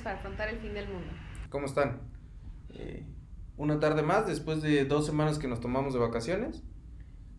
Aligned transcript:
para 0.00 0.16
afrontar 0.16 0.48
el 0.48 0.58
fin 0.58 0.74
del 0.74 0.88
mundo. 0.88 1.08
¿Cómo 1.50 1.66
están? 1.66 2.00
Eh, 2.70 3.04
una 3.56 3.78
tarde 3.78 4.02
más 4.02 4.26
después 4.26 4.62
de 4.62 4.84
dos 4.84 5.06
semanas 5.06 5.38
que 5.38 5.48
nos 5.48 5.60
tomamos 5.60 5.92
de 5.92 6.00
vacaciones. 6.00 6.62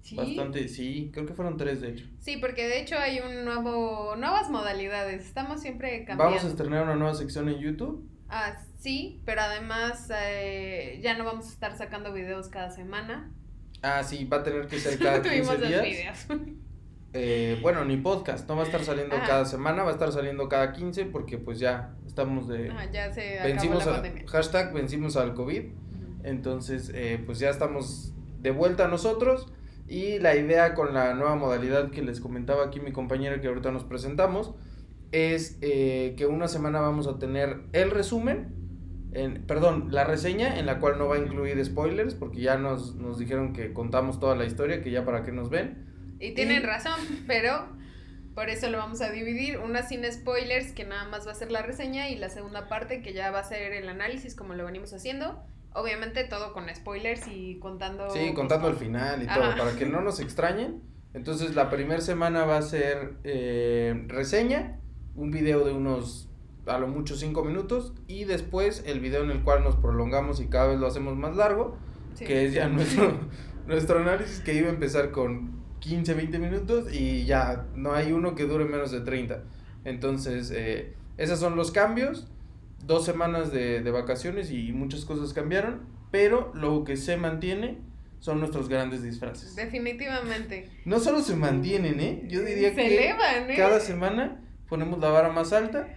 ¿Sí? 0.01 0.15
Bastante, 0.17 0.67
sí, 0.67 1.11
creo 1.13 1.25
que 1.25 1.33
fueron 1.33 1.55
tres 1.55 1.79
de 1.79 1.89
hecho. 1.91 2.05
Sí, 2.19 2.37
porque 2.37 2.67
de 2.67 2.81
hecho 2.81 2.97
hay 2.97 3.19
un 3.21 3.45
nuevo, 3.45 4.15
nuevas 4.17 4.49
modalidades, 4.49 5.25
estamos 5.25 5.61
siempre 5.61 5.99
cambiando. 5.99 6.25
Vamos 6.25 6.43
a 6.43 6.47
estrenar 6.47 6.83
una 6.83 6.95
nueva 6.95 7.13
sección 7.15 7.47
en 7.47 7.59
YouTube. 7.59 8.05
Ah, 8.27 8.57
sí, 8.79 9.21
pero 9.25 9.41
además 9.41 10.11
eh, 10.13 10.99
ya 11.01 11.17
no 11.17 11.23
vamos 11.23 11.45
a 11.47 11.49
estar 11.49 11.77
sacando 11.77 12.11
videos 12.11 12.49
cada 12.49 12.69
semana. 12.69 13.31
Ah, 13.81 14.03
sí, 14.03 14.25
va 14.25 14.37
a 14.37 14.43
tener 14.43 14.67
que 14.67 14.77
ser 14.77 14.99
cada 14.99 15.21
15 15.21 15.29
Tuvimos 15.37 15.59
dos 15.59 15.69
días. 15.69 15.83
videos. 15.83 16.27
Eh, 17.13 17.59
bueno, 17.61 17.85
ni 17.85 17.97
podcast, 17.97 18.47
no 18.49 18.55
va 18.55 18.63
a 18.63 18.65
estar 18.65 18.83
saliendo 18.83 19.15
Ajá. 19.15 19.25
cada 19.27 19.45
semana, 19.45 19.83
va 19.83 19.89
a 19.89 19.93
estar 19.93 20.11
saliendo 20.11 20.49
cada 20.49 20.73
15 20.73 21.05
porque 21.05 21.37
pues 21.37 21.59
ya 21.59 21.95
estamos 22.13 22.47
de... 22.47 22.69
Ah, 22.69 22.85
ya 22.91 23.11
se 23.11 23.39
acabó 23.39 23.47
vencimos 23.53 23.85
la 23.87 23.91
a- 23.91 23.95
pandemia. 23.95 24.23
hashtag 24.27 24.71
vencimos 24.73 25.17
al 25.17 25.33
COVID. 25.33 25.63
Ujú. 25.63 25.73
Entonces, 26.23 26.91
eh, 26.93 27.19
pues 27.25 27.39
ya 27.39 27.49
estamos 27.49 28.13
de 28.39 28.51
vuelta 28.51 28.87
nosotros. 28.87 29.51
Y 29.87 30.19
la 30.19 30.35
idea 30.35 30.75
con 30.75 30.93
la 30.93 31.13
nueva 31.15 31.35
modalidad 31.35 31.89
que 31.91 32.01
les 32.03 32.19
comentaba 32.21 32.65
aquí 32.65 32.79
mi 32.79 32.91
compañera 32.91 33.41
que 33.41 33.47
ahorita 33.47 33.71
nos 33.71 33.83
presentamos 33.83 34.53
es 35.11 35.57
eh, 35.61 36.13
que 36.17 36.25
una 36.27 36.47
semana 36.47 36.79
vamos 36.79 37.07
a 37.07 37.19
tener 37.19 37.61
el 37.73 37.91
resumen, 37.91 38.53
en, 39.13 39.43
perdón, 39.45 39.87
la 39.91 40.03
reseña 40.05 40.57
en 40.57 40.65
la 40.67 40.79
cual 40.79 40.97
no 40.97 41.07
va 41.07 41.15
a 41.15 41.19
incluir 41.19 41.63
spoilers 41.65 42.13
porque 42.15 42.41
ya 42.41 42.57
nos, 42.57 42.95
nos 42.95 43.17
dijeron 43.19 43.53
que 43.53 43.73
contamos 43.73 44.19
toda 44.19 44.35
la 44.35 44.45
historia, 44.45 44.81
que 44.81 44.89
ya 44.91 45.03
para 45.03 45.23
qué 45.23 45.31
nos 45.31 45.49
ven. 45.49 45.85
Y 46.19 46.31
tienen 46.33 46.61
Y- 46.63 46.65
razón, 46.65 46.93
pero 47.27 47.67
por 48.35 48.49
eso 48.49 48.69
lo 48.69 48.77
vamos 48.77 49.01
a 49.01 49.09
dividir. 49.11 49.57
Una 49.59 49.83
sin 49.83 50.03
spoilers, 50.11 50.71
que 50.71 50.85
nada 50.85 51.07
más 51.07 51.27
va 51.27 51.31
a 51.31 51.35
ser 51.35 51.51
la 51.51 51.61
reseña, 51.61 52.09
y 52.09 52.15
la 52.15 52.29
segunda 52.29 52.67
parte, 52.67 53.01
que 53.01 53.13
ya 53.13 53.31
va 53.31 53.39
a 53.39 53.43
ser 53.43 53.73
el 53.73 53.87
análisis, 53.89 54.35
como 54.35 54.53
lo 54.53 54.65
venimos 54.65 54.93
haciendo. 54.93 55.41
Obviamente 55.75 56.23
todo 56.25 56.53
con 56.53 56.65
spoilers 56.73 57.27
y 57.27 57.57
contando. 57.59 58.09
Sí, 58.11 58.33
contando 58.33 58.67
el 58.67 58.75
final 58.75 59.23
y 59.23 59.27
todo, 59.27 59.55
para 59.57 59.75
que 59.75 59.85
no 59.85 60.01
nos 60.01 60.19
extrañen. 60.19 60.81
Entonces, 61.13 61.55
la 61.55 61.69
primera 61.69 62.01
semana 62.01 62.45
va 62.45 62.57
a 62.57 62.61
ser 62.61 63.15
eh, 63.23 64.03
reseña, 64.07 64.79
un 65.15 65.31
video 65.31 65.63
de 65.65 65.71
unos, 65.71 66.29
a 66.67 66.77
lo 66.79 66.87
mucho, 66.87 67.15
5 67.15 67.43
minutos, 67.43 67.93
y 68.07 68.25
después 68.25 68.83
el 68.87 68.99
video 68.99 69.23
en 69.23 69.31
el 69.31 69.43
cual 69.43 69.63
nos 69.63 69.75
prolongamos 69.75 70.39
y 70.39 70.47
cada 70.47 70.67
vez 70.67 70.79
lo 70.79 70.87
hacemos 70.87 71.15
más 71.15 71.35
largo, 71.35 71.77
Sí. 72.15 72.25
que 72.25 72.45
es 72.45 72.53
ya 72.53 72.67
nuestro, 72.69 73.19
nuestro 73.65 73.97
análisis, 73.99 74.39
que 74.41 74.53
iba 74.53 74.67
a 74.67 74.71
empezar 74.71 75.09
con 75.11 75.62
15, 75.83 76.13
20 76.13 76.39
minutos, 76.39 76.93
y 76.93 77.25
ya 77.25 77.65
no 77.75 77.93
hay 77.93 78.13
uno 78.13 78.35
que 78.35 78.45
dure 78.45 78.63
menos 78.63 78.91
de 78.91 79.01
30. 79.01 79.43
Entonces, 79.83 80.49
eh, 80.55 80.93
esos 81.17 81.39
son 81.39 81.57
los 81.57 81.71
cambios. 81.71 82.27
Dos 82.85 83.05
semanas 83.05 83.51
de, 83.51 83.81
de 83.81 83.91
vacaciones 83.91 84.49
y 84.49 84.71
muchas 84.71 85.05
cosas 85.05 85.33
cambiaron, 85.33 85.81
pero 86.09 86.51
lo 86.53 86.83
que 86.85 86.95
se 86.97 87.17
mantiene 87.17 87.79
son 88.19 88.39
nuestros 88.39 88.69
grandes 88.69 89.03
disfraces. 89.03 89.57
Definitivamente. 89.57 90.69
No 90.85 91.01
solo 91.01 91.21
se 91.21 91.35
mantienen, 91.35 91.99
¿eh? 91.99 92.23
Yo 92.29 92.41
diría 92.41 92.69
Se 92.69 92.75
que 92.75 92.97
elevan, 92.97 93.51
¿eh? 93.51 93.55
cada 93.57 93.81
semana 93.81 94.41
ponemos 94.69 94.99
la 94.99 95.09
vara 95.09 95.29
más 95.33 95.51
alta. 95.51 95.89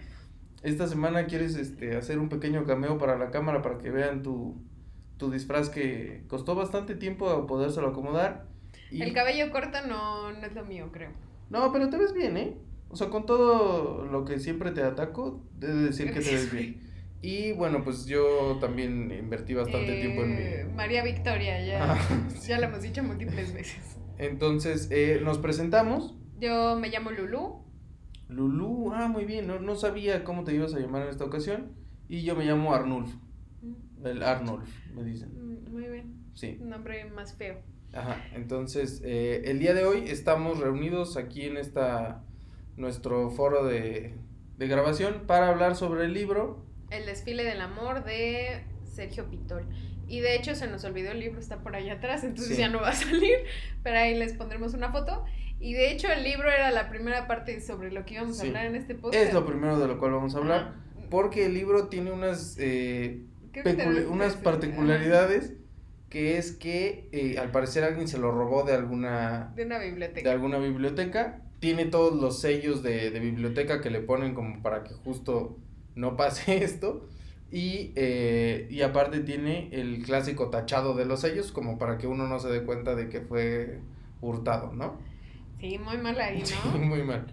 Esta 0.63 0.87
semana 0.87 1.27
quieres 1.27 1.55
este, 1.55 1.95
hacer 1.95 2.19
un 2.19 2.27
pequeño 2.27 2.65
cameo 2.65 2.97
para 2.97 3.17
la 3.17 3.31
cámara 3.31 3.61
para 3.61 3.77
que 3.77 3.91
vean 3.91 4.23
tu, 4.23 4.57
tu 5.15 5.31
disfraz 5.31 5.69
que 5.69 6.23
costó 6.27 6.55
bastante 6.55 6.95
tiempo 6.95 7.47
podérselo 7.47 7.89
acomodar. 7.89 8.45
Y... 8.91 9.01
El 9.01 9.13
cabello 9.13 9.51
corto 9.51 9.77
no, 9.87 10.31
no 10.31 10.45
es 10.45 10.53
lo 10.53 10.65
mío, 10.65 10.89
creo. 10.91 11.11
No, 11.49 11.71
pero 11.71 11.89
te 11.89 11.97
ves 11.97 12.13
bien, 12.13 12.37
¿eh? 12.37 12.57
O 12.89 12.95
sea, 12.95 13.09
con 13.09 13.25
todo 13.25 14.05
lo 14.05 14.23
que 14.25 14.39
siempre 14.39 14.71
te 14.71 14.81
ataco, 14.83 15.43
debo 15.57 15.77
decir 15.79 16.13
que 16.13 16.21
te 16.21 16.31
ves 16.31 16.51
bien. 16.51 16.81
Y 17.21 17.51
bueno, 17.53 17.83
pues 17.83 18.05
yo 18.05 18.57
también 18.61 19.11
invertí 19.11 19.53
bastante 19.53 19.97
Eh, 19.97 20.01
tiempo 20.01 20.23
en 20.23 20.67
mi... 20.69 20.73
María 20.75 21.03
Victoria, 21.03 21.65
ya, 21.65 21.93
Ah, 21.93 22.27
ya 22.47 22.59
lo 22.59 22.67
hemos 22.67 22.81
dicho 22.81 23.03
múltiples 23.03 23.53
veces. 23.53 23.97
Entonces, 24.17 24.87
eh, 24.91 25.19
nos 25.23 25.37
presentamos. 25.39 26.15
Yo 26.39 26.77
me 26.79 26.89
llamo 26.89 27.11
Lulu. 27.11 27.63
Lulú, 28.29 28.91
ah, 28.93 29.07
muy 29.07 29.25
bien, 29.25 29.47
no, 29.47 29.59
no 29.59 29.75
sabía 29.75 30.23
cómo 30.23 30.43
te 30.43 30.53
ibas 30.53 30.73
a 30.73 30.79
llamar 30.79 31.03
en 31.03 31.09
esta 31.09 31.23
ocasión. 31.25 31.73
Y 32.09 32.23
yo 32.23 32.35
me 32.35 32.45
llamo 32.45 32.73
Arnulf, 32.73 33.13
el 34.03 34.21
Arnulf, 34.23 34.69
me 34.93 35.03
dicen. 35.03 35.29
Mm, 35.33 35.71
Muy 35.71 35.87
bien. 35.89 36.13
Sí, 36.33 36.57
Un 36.61 36.69
nombre 36.69 37.03
más 37.05 37.35
feo. 37.35 37.57
Ajá. 37.93 38.23
Entonces, 38.33 39.01
eh, 39.03 39.43
el 39.45 39.59
día 39.59 39.73
de 39.73 39.85
hoy 39.85 40.05
estamos 40.07 40.59
reunidos 40.59 41.17
aquí 41.17 41.45
en 41.45 41.57
esta, 41.57 42.23
nuestro 42.75 43.29
foro 43.31 43.65
de, 43.65 44.13
de 44.57 44.67
grabación 44.67 45.23
para 45.27 45.49
hablar 45.49 45.75
sobre 45.75 46.05
el 46.05 46.13
libro. 46.13 46.63
El 46.89 47.05
desfile 47.05 47.43
del 47.43 47.61
amor 47.61 48.03
de 48.03 48.63
Sergio 48.85 49.29
Pitol. 49.29 49.65
Y 50.07 50.21
de 50.21 50.35
hecho 50.35 50.55
se 50.55 50.67
nos 50.67 50.83
olvidó 50.85 51.11
el 51.11 51.19
libro, 51.19 51.39
está 51.39 51.61
por 51.61 51.75
allá 51.75 51.93
atrás, 51.95 52.23
entonces 52.23 52.55
Sí. 52.55 52.61
ya 52.61 52.69
no 52.69 52.79
va 52.79 52.89
a 52.89 52.93
salir, 52.93 53.35
pero 53.83 53.97
ahí 53.99 54.15
les 54.17 54.33
pondremos 54.33 54.73
una 54.73 54.91
foto. 54.91 55.25
Y 55.59 55.73
de 55.73 55.91
hecho 55.91 56.07
el 56.11 56.23
libro 56.23 56.49
era 56.49 56.71
la 56.71 56.87
primera 56.89 57.27
parte 57.27 57.59
sobre 57.61 57.91
lo 57.91 58.05
que 58.05 58.13
íbamos 58.13 58.39
a 58.39 58.43
hablar 58.43 58.67
en 58.67 58.75
este 58.75 58.95
podcast. 58.95 59.21
Es 59.25 59.33
lo 59.33 59.45
primero 59.45 59.77
de 59.79 59.87
lo 59.87 59.97
cual 59.97 60.11
vamos 60.13 60.35
a 60.35 60.37
hablar. 60.37 60.59
Ajá. 60.61 60.75
Porque 61.09 61.45
el 61.47 61.53
libro 61.55 61.87
tiene 61.87 62.11
unas, 62.11 62.57
eh, 62.59 63.21
unas 64.09 64.35
particularidades 64.35 65.53
que 66.09 66.37
es 66.37 66.51
que 66.53 67.09
eh, 67.11 67.37
al 67.37 67.51
parecer 67.51 67.83
alguien 67.83 68.07
se 68.07 68.17
lo 68.17 68.31
robó 68.31 68.63
de 68.63 68.73
alguna, 68.73 69.53
De 69.55 69.65
una 69.65 69.79
de 69.79 69.87
biblioteca. 69.89 70.31
alguna 70.31 70.57
biblioteca. 70.57 71.41
Tiene 71.59 71.85
todos 71.85 72.19
los 72.21 72.39
sellos 72.39 72.83
de, 72.83 73.09
de 73.11 73.19
biblioteca 73.19 73.81
que 73.81 73.89
le 73.89 73.99
ponen 74.01 74.33
como 74.35 74.61
para 74.61 74.83
que 74.83 74.93
justo 74.93 75.57
no 75.95 76.15
pase 76.17 76.57
esto. 76.63 77.07
Y, 77.51 77.93
eh, 77.95 78.67
y 78.69 78.81
aparte 78.81 79.21
tiene 79.21 79.69
el 79.71 80.03
clásico 80.03 80.49
tachado 80.49 80.95
de 80.95 81.05
los 81.05 81.21
sellos 81.21 81.51
como 81.53 81.77
para 81.77 81.97
que 81.97 82.07
uno 82.07 82.27
no 82.27 82.39
se 82.39 82.49
dé 82.49 82.63
cuenta 82.63 82.93
de 82.95 83.07
que 83.09 83.21
fue 83.21 83.79
hurtado, 84.21 84.73
¿no? 84.73 84.97
Sí, 85.59 85.77
muy 85.79 85.97
mal 85.97 86.19
ahí, 86.19 86.41
Sí, 86.45 86.55
¿no? 86.63 86.77
muy 86.77 87.03
mal. 87.03 87.27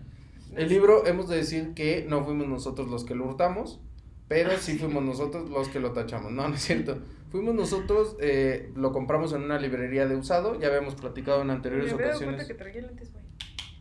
El 0.56 0.68
libro, 0.68 1.06
hemos 1.06 1.28
de 1.28 1.36
decir 1.36 1.74
que 1.74 2.06
no 2.08 2.24
fuimos 2.24 2.46
nosotros 2.48 2.88
los 2.88 3.04
que 3.04 3.14
lo 3.14 3.26
hurtamos, 3.26 3.80
pero 4.28 4.58
sí 4.58 4.78
fuimos 4.78 5.02
nosotros 5.04 5.50
los 5.50 5.68
que 5.68 5.80
lo 5.80 5.92
tachamos. 5.92 6.32
No, 6.32 6.48
no 6.48 6.54
es 6.54 6.62
cierto. 6.62 6.98
Fuimos 7.34 7.52
nosotros, 7.56 8.16
eh, 8.20 8.70
lo 8.76 8.92
compramos 8.92 9.32
en 9.32 9.42
una 9.42 9.58
librería 9.58 10.06
de 10.06 10.14
usado, 10.14 10.56
ya 10.60 10.68
habíamos 10.68 10.94
platicado 10.94 11.42
en 11.42 11.50
anteriores 11.50 11.88
Me 11.88 12.04
ocasiones. 12.04 12.46
que 12.46 12.54
traía 12.54 12.80
lentes, 12.82 13.12
güey. 13.12 13.24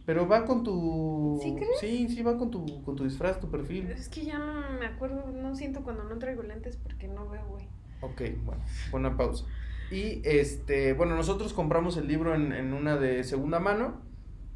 Pero 0.08 0.28
va 0.28 0.44
con 0.46 0.64
tu... 0.64 1.40
¿Sí 1.40 1.54
crees? 1.54 1.80
Sí, 1.80 2.08
sí, 2.10 2.24
va 2.24 2.36
con 2.36 2.50
tu, 2.50 2.84
con 2.84 2.96
tu 2.96 3.04
disfraz, 3.04 3.40
tu 3.40 3.52
perfil. 3.52 3.92
Es 3.92 4.10
que 4.10 4.26
ya 4.26 4.40
no 4.40 4.80
me 4.80 4.88
acuerdo, 4.88 5.30
no 5.32 5.54
siento 5.56 5.84
cuando 5.84 6.04
no 6.04 6.18
traigo 6.18 6.42
lentes 6.42 6.78
porque 6.78 7.08
no 7.08 7.30
veo, 7.30 7.46
güey. 7.46 7.68
Ok, 8.02 8.22
bueno, 8.44 8.64
buena 8.90 9.16
pausa. 9.16 9.46
Y 9.92 10.24
este, 10.24 10.94
bueno, 10.94 11.16
nosotros 11.16 11.54
compramos 11.54 11.96
el 11.98 12.08
libro 12.08 12.34
en, 12.34 12.54
en 12.54 12.74
una 12.74 12.98
de 12.98 13.24
segunda 13.24 13.60
mano. 13.60 14.02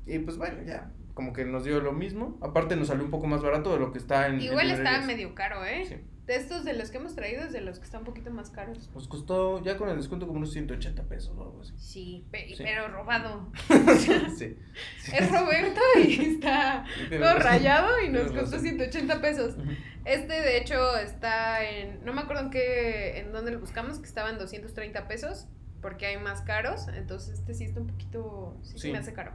Y 0.07 0.17
pues 0.17 0.39
bueno, 0.39 0.63
ya, 0.65 0.91
como 1.13 1.33
que 1.33 1.45
nos 1.45 1.63
dio 1.63 1.81
lo 1.81 1.93
mismo. 1.93 2.39
Aparte 2.41 2.75
nos 2.75 2.87
salió 2.87 3.05
un 3.05 3.11
poco 3.11 3.27
más 3.27 3.43
barato 3.43 3.71
de 3.71 3.79
lo 3.79 3.91
que 3.91 3.99
está 3.99 4.25
en. 4.25 4.37
en 4.37 4.41
Igual 4.41 4.71
está 4.71 4.77
librerías. 4.77 5.05
medio 5.05 5.35
caro, 5.35 5.63
¿eh? 5.63 5.85
Sí. 5.87 5.95
De 6.27 6.35
estos 6.35 6.65
de 6.65 6.73
los 6.73 6.91
que 6.91 6.97
hemos 6.97 7.15
traído 7.15 7.43
es 7.43 7.53
de 7.53 7.61
los 7.61 7.79
que 7.79 7.85
están 7.85 8.01
un 8.01 8.05
poquito 8.05 8.29
más 8.31 8.49
caros. 8.49 8.89
Nos 8.93 9.07
costó 9.07 9.63
ya 9.63 9.77
con 9.77 9.87
el 9.89 9.95
descuento 9.95 10.27
como 10.27 10.37
unos 10.39 10.51
180 10.51 11.03
pesos 11.03 11.33
o 11.37 11.41
algo 11.41 11.61
así. 11.61 11.73
Sí, 11.77 12.27
pe- 12.29 12.53
Sí. 12.55 12.63
pero 12.63 12.89
robado. 12.89 13.49
sí. 13.99 14.11
sí. 14.37 14.57
Es 15.13 15.31
Roberto 15.31 15.79
y 15.97 16.33
está 16.35 16.83
todo 17.09 17.33
rayado 17.39 18.01
y 18.05 18.09
nos 18.09 18.23
costó 18.33 18.57
razón. 18.57 18.59
180 18.61 19.21
pesos. 19.21 19.55
Este 20.03 20.33
de 20.41 20.57
hecho 20.57 20.97
está 20.97 21.63
en, 21.63 22.03
no 22.03 22.11
me 22.13 22.21
acuerdo 22.21 22.43
en 22.43 22.49
qué, 22.49 23.19
en 23.19 23.31
dónde 23.31 23.51
lo 23.51 23.59
buscamos, 23.59 23.99
que 23.99 24.05
estaba 24.05 24.29
en 24.29 24.37
230 24.37 25.07
pesos, 25.07 25.47
porque 25.81 26.07
hay 26.07 26.17
más 26.17 26.41
caros, 26.41 26.87
entonces 26.89 27.39
este 27.39 27.53
sí 27.53 27.63
está 27.65 27.79
un 27.81 27.87
poquito, 27.87 28.57
sí, 28.63 28.73
se 28.73 28.79
Sí. 28.79 28.91
me 28.91 28.97
hace 28.97 29.13
caro. 29.13 29.31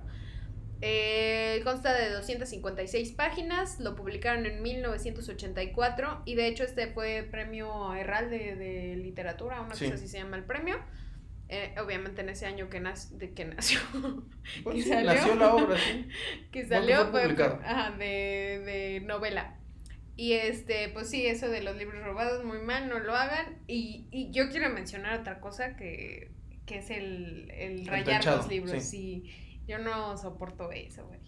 Eh, 0.84 1.60
consta 1.62 1.94
de 1.94 2.10
256 2.10 3.12
páginas, 3.12 3.78
lo 3.78 3.94
publicaron 3.94 4.46
en 4.46 4.62
1984 4.62 6.22
y 6.26 6.34
de 6.34 6.48
hecho 6.48 6.64
este 6.64 6.88
fue 6.88 7.22
premio 7.30 7.94
Herralde 7.94 8.56
de 8.56 8.96
literatura, 8.96 9.60
una 9.60 9.74
Sí. 9.74 9.84
cosa 9.84 9.94
así 9.96 10.08
se 10.08 10.18
llama 10.18 10.36
el 10.36 10.44
premio. 10.44 10.76
Eh, 11.48 11.74
obviamente 11.84 12.22
en 12.22 12.30
ese 12.30 12.46
año 12.46 12.68
que, 12.70 12.80
nac- 12.80 13.10
de 13.10 13.32
que 13.32 13.44
nació, 13.44 13.78
Pues 14.64 14.76
¿Y 14.78 14.82
sí, 14.82 14.88
salió? 14.88 15.12
nació 15.12 15.34
la 15.36 15.54
obra, 15.54 15.76
sí. 15.78 16.08
que 16.50 16.66
¿Cuándo 16.66 16.74
salió 16.88 16.96
fue 17.02 17.10
fue- 17.10 17.22
publicado? 17.22 17.60
ajá, 17.64 17.90
de, 17.98 18.62
de 18.64 19.00
novela. 19.06 19.58
Y 20.16 20.32
este, 20.32 20.88
pues 20.88 21.08
sí, 21.10 21.26
eso 21.26 21.48
de 21.48 21.62
los 21.62 21.76
libros 21.76 22.02
robados, 22.04 22.44
muy 22.44 22.58
mal, 22.58 22.88
no 22.88 22.98
lo 23.00 23.14
hagan. 23.14 23.58
Y, 23.66 24.06
y 24.10 24.30
yo 24.30 24.50
quiero 24.50 24.68
mencionar 24.70 25.20
otra 25.20 25.40
cosa 25.40 25.76
que, 25.76 26.30
que 26.66 26.78
es 26.78 26.90
el, 26.90 27.50
el 27.50 27.86
rayar 27.86 28.18
tachado, 28.20 28.38
los 28.38 28.48
libros. 28.48 28.82
sí. 28.82 29.22
Sí. 29.26 29.51
Yo 29.66 29.78
no 29.78 30.16
soporto 30.16 30.70
eso, 30.72 31.06
güey. 31.06 31.20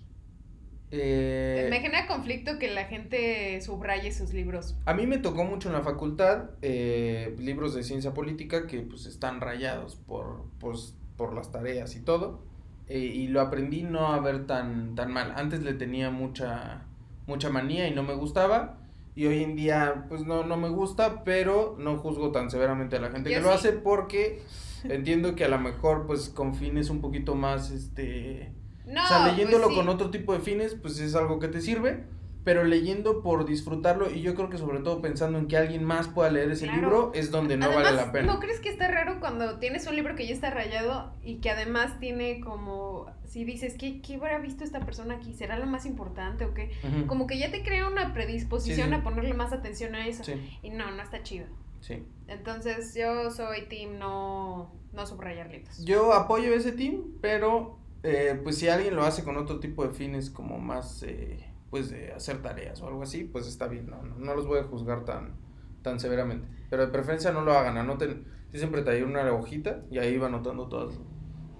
Eh, 0.90 1.66
Me 1.70 1.80
genera 1.80 2.06
conflicto 2.06 2.58
que 2.58 2.70
la 2.70 2.84
gente 2.84 3.60
subraye 3.60 4.12
sus 4.12 4.32
libros. 4.32 4.76
A 4.84 4.94
mí 4.94 5.06
me 5.06 5.18
tocó 5.18 5.44
mucho 5.44 5.68
en 5.68 5.74
la 5.74 5.82
facultad 5.82 6.50
eh, 6.62 7.34
libros 7.38 7.74
de 7.74 7.82
ciencia 7.82 8.14
política 8.14 8.66
que 8.66 8.80
pues 8.82 9.06
están 9.06 9.40
rayados 9.40 9.96
por, 9.96 10.44
pues, 10.60 10.94
por 11.16 11.34
las 11.34 11.50
tareas 11.50 11.96
y 11.96 12.00
todo. 12.00 12.42
eh, 12.88 12.98
y 12.98 13.28
lo 13.28 13.40
aprendí 13.40 13.82
no 13.82 14.12
a 14.12 14.20
ver 14.20 14.46
tan, 14.46 14.94
tan 14.94 15.10
mal. 15.12 15.32
Antes 15.36 15.62
le 15.62 15.72
tenía 15.74 16.10
mucha, 16.10 16.84
mucha 17.26 17.48
manía 17.50 17.88
y 17.88 17.94
no 17.94 18.02
me 18.02 18.14
gustaba. 18.14 18.78
Y 19.14 19.26
hoy 19.26 19.42
en 19.42 19.56
día 19.56 20.06
pues 20.08 20.24
no, 20.24 20.44
no 20.44 20.56
me 20.56 20.68
gusta, 20.68 21.24
pero 21.24 21.76
no 21.78 21.98
juzgo 21.98 22.32
tan 22.32 22.50
severamente 22.50 22.96
a 22.96 23.00
la 23.00 23.10
gente 23.10 23.30
que 23.30 23.40
lo 23.40 23.52
hace 23.52 23.72
porque 23.72 24.42
entiendo 24.84 25.34
que 25.34 25.44
a 25.44 25.48
lo 25.48 25.58
mejor 25.58 26.06
pues 26.06 26.28
con 26.28 26.54
fines 26.54 26.90
un 26.90 27.00
poquito 27.00 27.34
más 27.34 27.70
este... 27.70 28.52
No, 28.86 29.02
o 29.02 29.06
sea, 29.06 29.28
leyéndolo 29.28 29.66
pues 29.66 29.78
con 29.78 29.88
otro 29.88 30.10
tipo 30.10 30.34
de 30.34 30.40
fines, 30.40 30.74
pues 30.74 30.98
es 30.98 31.14
algo 31.14 31.38
que 31.38 31.48
te 31.48 31.62
sirve, 31.62 32.04
pero 32.44 32.62
leyendo 32.62 33.22
por 33.22 33.46
disfrutarlo 33.46 34.10
y 34.10 34.20
yo 34.20 34.34
creo 34.34 34.50
que 34.50 34.58
sobre 34.58 34.80
todo 34.80 35.00
pensando 35.00 35.38
en 35.38 35.48
que 35.48 35.56
alguien 35.56 35.82
más 35.82 36.08
pueda 36.08 36.30
leer 36.30 36.50
ese 36.50 36.66
libro 36.66 37.10
es 37.14 37.30
donde 37.30 37.56
no 37.56 37.68
vale 37.70 37.92
la 37.92 38.12
pena. 38.12 38.32
¿No 38.32 38.38
crees 38.38 38.60
que 38.60 38.68
está 38.68 38.88
raro 38.88 39.18
cuando 39.18 39.58
tienes 39.58 39.86
un 39.86 39.96
libro 39.96 40.14
que 40.14 40.26
ya 40.26 40.34
está 40.34 40.50
rayado 40.50 41.14
y 41.22 41.36
que 41.36 41.50
además 41.50 41.98
tiene 42.00 42.40
como, 42.40 43.06
si 43.24 43.44
dices, 43.44 43.76
¿qué, 43.78 44.02
qué 44.02 44.16
habrá 44.16 44.38
visto 44.38 44.62
esta 44.62 44.80
persona 44.80 45.14
aquí? 45.14 45.32
¿Será 45.32 45.58
lo 45.58 45.66
más 45.66 45.86
importante 45.86 46.44
o 46.44 46.52
qué? 46.52 46.70
Como 47.06 47.26
que 47.26 47.38
ya 47.38 47.50
te 47.50 47.62
crea 47.62 47.88
una 47.88 48.12
predisposición 48.12 48.92
a 48.92 49.02
ponerle 49.02 49.32
más 49.32 49.52
atención 49.52 49.94
a 49.94 50.06
eso. 50.06 50.22
Y 50.62 50.68
no, 50.68 50.90
no 50.90 51.02
está 51.02 51.22
chido. 51.22 51.46
Sí. 51.80 52.02
Entonces 52.28 52.94
yo 52.94 53.30
soy 53.30 53.66
team 53.68 53.98
no, 53.98 54.70
no 54.92 55.06
subrayar 55.06 55.50
libros. 55.50 55.82
Yo 55.84 56.12
apoyo 56.12 56.54
ese 56.54 56.72
team, 56.72 57.04
pero 57.20 57.78
eh, 58.02 58.38
pues 58.42 58.58
si 58.58 58.68
alguien 58.68 58.96
lo 58.96 59.04
hace 59.04 59.24
con 59.24 59.38
otro 59.38 59.60
tipo 59.60 59.86
de 59.86 59.94
fines 59.94 60.28
como 60.28 60.58
más... 60.58 61.02
Eh, 61.04 61.53
pues 61.74 61.90
de 61.90 62.12
hacer 62.12 62.40
tareas 62.40 62.80
o 62.82 62.86
algo 62.86 63.02
así, 63.02 63.24
pues 63.24 63.48
está 63.48 63.66
bien, 63.66 63.90
no, 63.90 64.00
no, 64.00 64.36
los 64.36 64.46
voy 64.46 64.60
a 64.60 64.62
juzgar 64.62 65.04
tan, 65.04 65.34
tan 65.82 65.98
severamente. 65.98 66.46
Pero 66.70 66.86
de 66.86 66.92
preferencia 66.92 67.32
no 67.32 67.40
lo 67.40 67.52
hagan, 67.52 67.76
anoten, 67.76 68.26
yo 68.52 68.58
siempre 68.60 68.82
traía 68.82 69.04
una 69.04 69.28
hojita 69.32 69.82
y 69.90 69.98
ahí 69.98 70.14
iba 70.14 70.28
anotando 70.28 70.68
todo, 70.68 70.92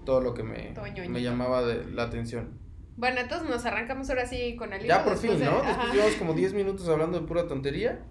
todo 0.06 0.20
lo 0.20 0.32
que 0.32 0.44
me, 0.44 0.72
me 1.08 1.20
llamaba 1.20 1.64
de 1.64 1.84
la 1.86 2.04
atención. 2.04 2.60
Bueno, 2.96 3.22
entonces 3.22 3.50
nos 3.50 3.66
arrancamos 3.66 4.08
ahora 4.08 4.24
sí 4.24 4.54
con 4.54 4.72
el 4.72 4.82
libro. 4.82 4.96
Ya 4.96 5.02
por 5.02 5.16
fin, 5.16 5.32
¿no? 5.32 5.62
Después 5.64 5.92
llevamos 5.92 6.14
como 6.14 6.32
10 6.34 6.54
minutos 6.54 6.88
hablando 6.88 7.18
de 7.18 7.26
pura 7.26 7.48
tontería. 7.48 8.04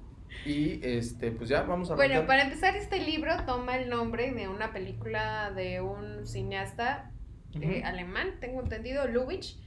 Y 0.46 0.86
este, 0.86 1.32
pues 1.32 1.48
ya 1.48 1.62
vamos 1.62 1.90
a 1.90 1.96
Bueno, 1.96 2.26
para 2.28 2.44
empezar, 2.44 2.76
este 2.76 3.00
libro 3.00 3.32
toma 3.46 3.78
el 3.78 3.90
nombre 3.90 4.34
de 4.34 4.50
una 4.50 4.74
película 4.74 5.52
de 5.52 5.80
un 5.80 6.28
cineasta 6.28 7.14
eh, 7.54 7.84
alemán, 7.86 8.40
tengo 8.42 8.62
entendido, 8.62 9.08
Lubitsch, 9.08 9.63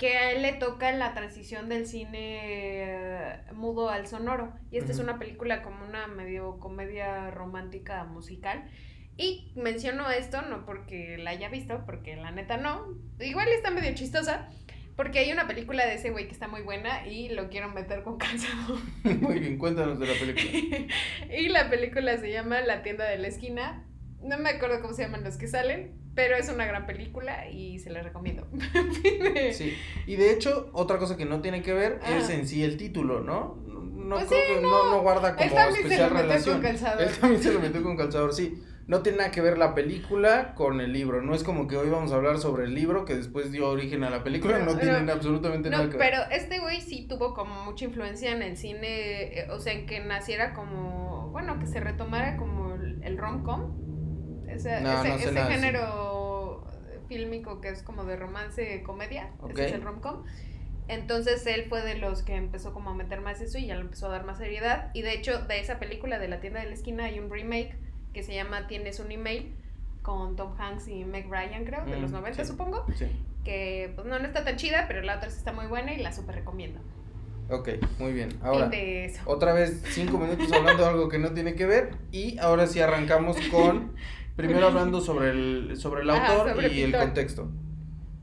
que 0.00 0.16
a 0.16 0.32
él 0.32 0.40
le 0.40 0.54
toca 0.54 0.90
la 0.92 1.12
transición 1.12 1.68
del 1.68 1.86
cine 1.86 2.38
eh, 2.84 3.36
mudo 3.52 3.90
al 3.90 4.06
sonoro. 4.06 4.54
Y 4.70 4.78
esta 4.78 4.92
es 4.92 4.98
una 4.98 5.18
película 5.18 5.60
como 5.60 5.84
una 5.84 6.06
medio 6.06 6.58
comedia 6.58 7.30
romántica 7.30 8.04
musical. 8.04 8.64
Y 9.18 9.52
menciono 9.56 10.10
esto 10.10 10.40
no 10.40 10.64
porque 10.64 11.18
la 11.18 11.32
haya 11.32 11.50
visto, 11.50 11.84
porque 11.84 12.16
la 12.16 12.30
neta 12.30 12.56
no. 12.56 12.96
Igual 13.20 13.48
está 13.48 13.70
medio 13.70 13.94
chistosa. 13.94 14.48
Porque 14.96 15.18
hay 15.18 15.32
una 15.32 15.46
película 15.46 15.84
de 15.84 15.96
ese 15.96 16.08
güey 16.08 16.28
que 16.28 16.32
está 16.32 16.48
muy 16.48 16.62
buena 16.62 17.06
y 17.06 17.28
lo 17.28 17.50
quiero 17.50 17.68
meter 17.68 18.02
con 18.02 18.16
calzado. 18.16 18.80
muy 19.20 19.38
bien, 19.38 19.58
cuéntanos 19.58 19.98
de 19.98 20.06
la 20.06 20.14
película. 20.14 20.94
y 21.38 21.48
la 21.50 21.68
película 21.68 22.16
se 22.16 22.32
llama 22.32 22.62
La 22.62 22.82
tienda 22.82 23.04
de 23.04 23.18
la 23.18 23.28
esquina. 23.28 23.84
No 24.22 24.38
me 24.38 24.50
acuerdo 24.50 24.80
cómo 24.82 24.92
se 24.92 25.02
llaman 25.02 25.24
los 25.24 25.36
que 25.36 25.48
salen, 25.48 25.98
pero 26.14 26.36
es 26.36 26.48
una 26.48 26.66
gran 26.66 26.86
película 26.86 27.48
y 27.48 27.78
se 27.78 27.90
la 27.90 28.02
recomiendo. 28.02 28.46
sí, 29.52 29.74
y 30.06 30.16
de 30.16 30.32
hecho, 30.32 30.70
otra 30.72 30.98
cosa 30.98 31.16
que 31.16 31.24
no 31.24 31.40
tiene 31.40 31.62
que 31.62 31.72
ver 31.72 32.00
es 32.06 32.28
en 32.28 32.46
sí 32.46 32.62
el 32.62 32.76
título, 32.76 33.20
¿no? 33.20 33.56
No 33.66 34.16
pues 34.16 34.28
creo 34.28 34.56
que 34.56 34.62
no. 34.62 34.90
no, 34.90 35.02
guarda 35.02 35.36
como 35.36 35.60
especial 35.60 36.10
relación. 36.10 36.64
Él 36.64 37.10
también 37.20 37.42
se 37.42 37.52
lo 37.52 37.60
metió 37.60 37.82
con 37.82 37.96
calzador, 37.96 38.34
sí. 38.34 38.62
No 38.86 39.02
tiene 39.02 39.18
nada 39.18 39.30
que 39.30 39.40
ver 39.40 39.56
la 39.56 39.72
película 39.74 40.54
con 40.56 40.80
el 40.80 40.92
libro. 40.92 41.22
No 41.22 41.32
es 41.32 41.44
como 41.44 41.68
que 41.68 41.76
hoy 41.76 41.88
vamos 41.88 42.10
a 42.10 42.16
hablar 42.16 42.38
sobre 42.38 42.64
el 42.64 42.74
libro 42.74 43.04
que 43.04 43.14
después 43.14 43.52
dio 43.52 43.68
origen 43.68 44.02
a 44.02 44.10
la 44.10 44.24
película. 44.24 44.58
No, 44.58 44.76
tienen 44.76 45.08
absolutamente 45.08 45.70
nada 45.70 45.88
que 45.88 45.96
ver. 45.96 46.10
Pero 46.10 46.22
este 46.32 46.58
güey 46.58 46.80
sí 46.80 47.06
tuvo 47.08 47.32
como 47.32 47.64
mucha 47.64 47.84
influencia 47.84 48.32
en 48.32 48.42
el 48.42 48.56
cine. 48.56 49.38
Eh, 49.38 49.46
o 49.50 49.60
sea, 49.60 49.74
en 49.74 49.86
que 49.86 50.00
naciera 50.00 50.54
como. 50.54 51.30
Bueno, 51.30 51.60
que 51.60 51.66
se 51.66 51.78
retomara 51.78 52.36
como 52.36 52.74
el 52.74 53.16
rom-com 53.16 53.89
ese, 54.54 54.78
ese, 54.78 55.42
género 55.44 56.64
fílmico 57.08 57.60
que 57.60 57.68
es 57.68 57.82
como 57.82 58.04
de 58.04 58.16
romance, 58.16 58.82
comedia, 58.82 59.30
ese 59.48 59.66
es 59.66 59.72
el 59.72 59.82
rom-com. 59.82 60.24
Entonces 60.88 61.46
él 61.46 61.66
fue 61.68 61.82
de 61.82 61.94
los 61.96 62.22
que 62.22 62.34
empezó 62.34 62.72
como 62.72 62.90
a 62.90 62.94
meter 62.94 63.20
más 63.20 63.40
eso 63.40 63.58
y 63.58 63.66
ya 63.66 63.76
le 63.76 63.82
empezó 63.82 64.06
a 64.06 64.10
dar 64.10 64.24
más 64.24 64.38
seriedad. 64.38 64.90
Y 64.92 65.02
de 65.02 65.14
hecho, 65.14 65.38
de 65.38 65.60
esa 65.60 65.78
película 65.78 66.18
de 66.18 66.26
la 66.26 66.40
tienda 66.40 66.60
de 66.60 66.66
la 66.66 66.74
esquina 66.74 67.04
hay 67.04 67.20
un 67.20 67.30
remake 67.30 67.76
que 68.12 68.24
se 68.24 68.34
llama 68.34 68.66
Tienes 68.66 68.98
un 68.98 69.12
email 69.12 69.54
con 70.02 70.34
Tom 70.34 70.54
Hanks 70.58 70.88
y 70.88 71.04
Meg 71.04 71.30
Ryan, 71.30 71.64
creo, 71.64 71.84
de 71.84 71.96
los 72.00 72.10
90 72.10 72.42
mm, 72.42 72.44
supongo. 72.44 72.86
Que 73.44 73.92
pues 73.94 74.06
no, 74.06 74.18
no 74.18 74.26
está 74.26 74.44
tan 74.44 74.56
chida, 74.56 74.86
pero 74.88 75.02
la 75.02 75.18
otra 75.18 75.30
sí 75.30 75.38
está 75.38 75.52
muy 75.52 75.66
buena 75.66 75.94
y 75.94 75.98
la 75.98 76.12
súper 76.12 76.34
recomiendo. 76.34 76.80
Ok, 77.50 77.68
muy 77.98 78.12
bien. 78.12 78.38
Ahora, 78.42 78.70
otra 79.26 79.52
vez 79.52 79.82
cinco 79.90 80.18
minutos 80.18 80.52
hablando 80.52 80.84
de 80.84 80.88
algo 80.88 81.08
que 81.08 81.18
no 81.18 81.32
tiene 81.32 81.54
que 81.54 81.66
ver 81.66 81.96
y 82.12 82.38
ahora 82.38 82.66
sí 82.66 82.80
arrancamos 82.80 83.36
con 83.50 83.92
Primero 84.36 84.66
hablando 84.66 85.00
sobre 85.00 85.30
el, 85.30 85.76
sobre 85.76 86.02
el 86.02 86.10
autor 86.10 86.72
y 86.72 86.82
el 86.82 86.96
contexto. 86.96 87.50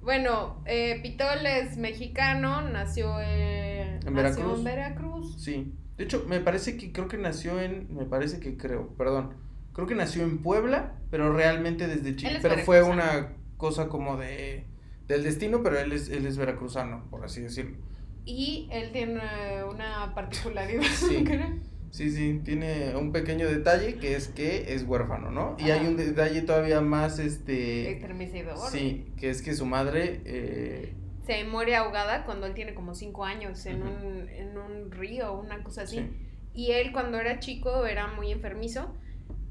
Bueno, 0.02 0.64
eh, 0.66 1.00
Pitol 1.04 1.46
es 1.46 1.78
mexicano, 1.78 2.62
nació, 2.62 3.20
en, 3.20 4.00
Veracruz. 4.14 4.64
Veracruz. 4.64 5.36
Sí. 5.42 5.74
De 5.98 6.06
hecho, 6.06 6.24
me 6.28 6.40
parece 6.40 6.78
que 6.78 6.92
creo 6.92 7.08
que 7.08 7.18
nació 7.18 7.60
en, 7.60 7.94
me 7.94 8.06
parece 8.06 8.40
que 8.40 8.56
creo, 8.56 8.96
perdón, 8.96 9.34
creo 9.74 9.86
que 9.86 9.96
nació 9.96 10.24
en 10.24 10.42
Puebla, 10.42 10.94
pero 11.12 11.34
realmente 11.34 11.88
desde 11.88 12.16
Chile. 12.16 12.40
Pero 12.42 12.58
fue 12.60 12.84
una 12.84 13.34
cosa 13.58 13.90
como 13.90 14.16
de 14.16 14.66
del 15.08 15.24
destino, 15.24 15.64
pero 15.64 15.80
él 15.80 15.92
es, 15.92 16.10
él 16.10 16.26
es 16.26 16.38
veracruzano, 16.38 17.06
por 17.10 17.24
así 17.24 17.42
decirlo. 17.42 17.78
Y 18.26 18.68
él 18.72 18.92
tiene 18.92 19.22
una 19.64 20.14
particularidad. 20.14 20.84
Sí. 20.84 21.24
Sí, 21.92 22.12
sí, 22.12 22.42
tiene 22.44 22.96
un 22.96 23.12
pequeño 23.12 23.48
detalle 23.48 23.96
que 23.96 24.16
es 24.16 24.28
que 24.28 24.74
es 24.74 24.84
huérfano, 24.84 25.32
¿no? 25.32 25.56
Y 25.60 25.72
hay 25.72 25.88
un 25.88 25.98
detalle 25.98 26.42
todavía 26.42 26.82
más, 26.82 27.20
este... 27.20 27.92
Estremecedor. 27.92 28.58
Sí, 28.70 29.06
que 29.18 29.30
es 29.30 29.42
que 29.42 29.54
su 29.54 29.66
madre... 29.66 30.22
Eh... 30.26 30.94
Se 31.26 31.44
muere 31.44 31.76
ahogada 31.76 32.26
cuando 32.26 32.46
él 32.48 32.54
tiene 32.54 32.74
como 32.74 32.94
cinco 32.94 33.26
años 33.26 33.66
en, 33.66 33.84
un, 33.84 34.30
en 34.30 34.58
un 34.58 34.92
río 34.92 35.34
o 35.34 35.42
una 35.42 35.64
cosa 35.64 35.84
así. 35.84 36.10
Y 36.54 36.72
él 36.72 36.92
cuando 36.92 37.20
era 37.20 37.40
chico 37.40 37.86
era 37.86 38.08
muy 38.08 38.32
enfermizo. 38.32 38.96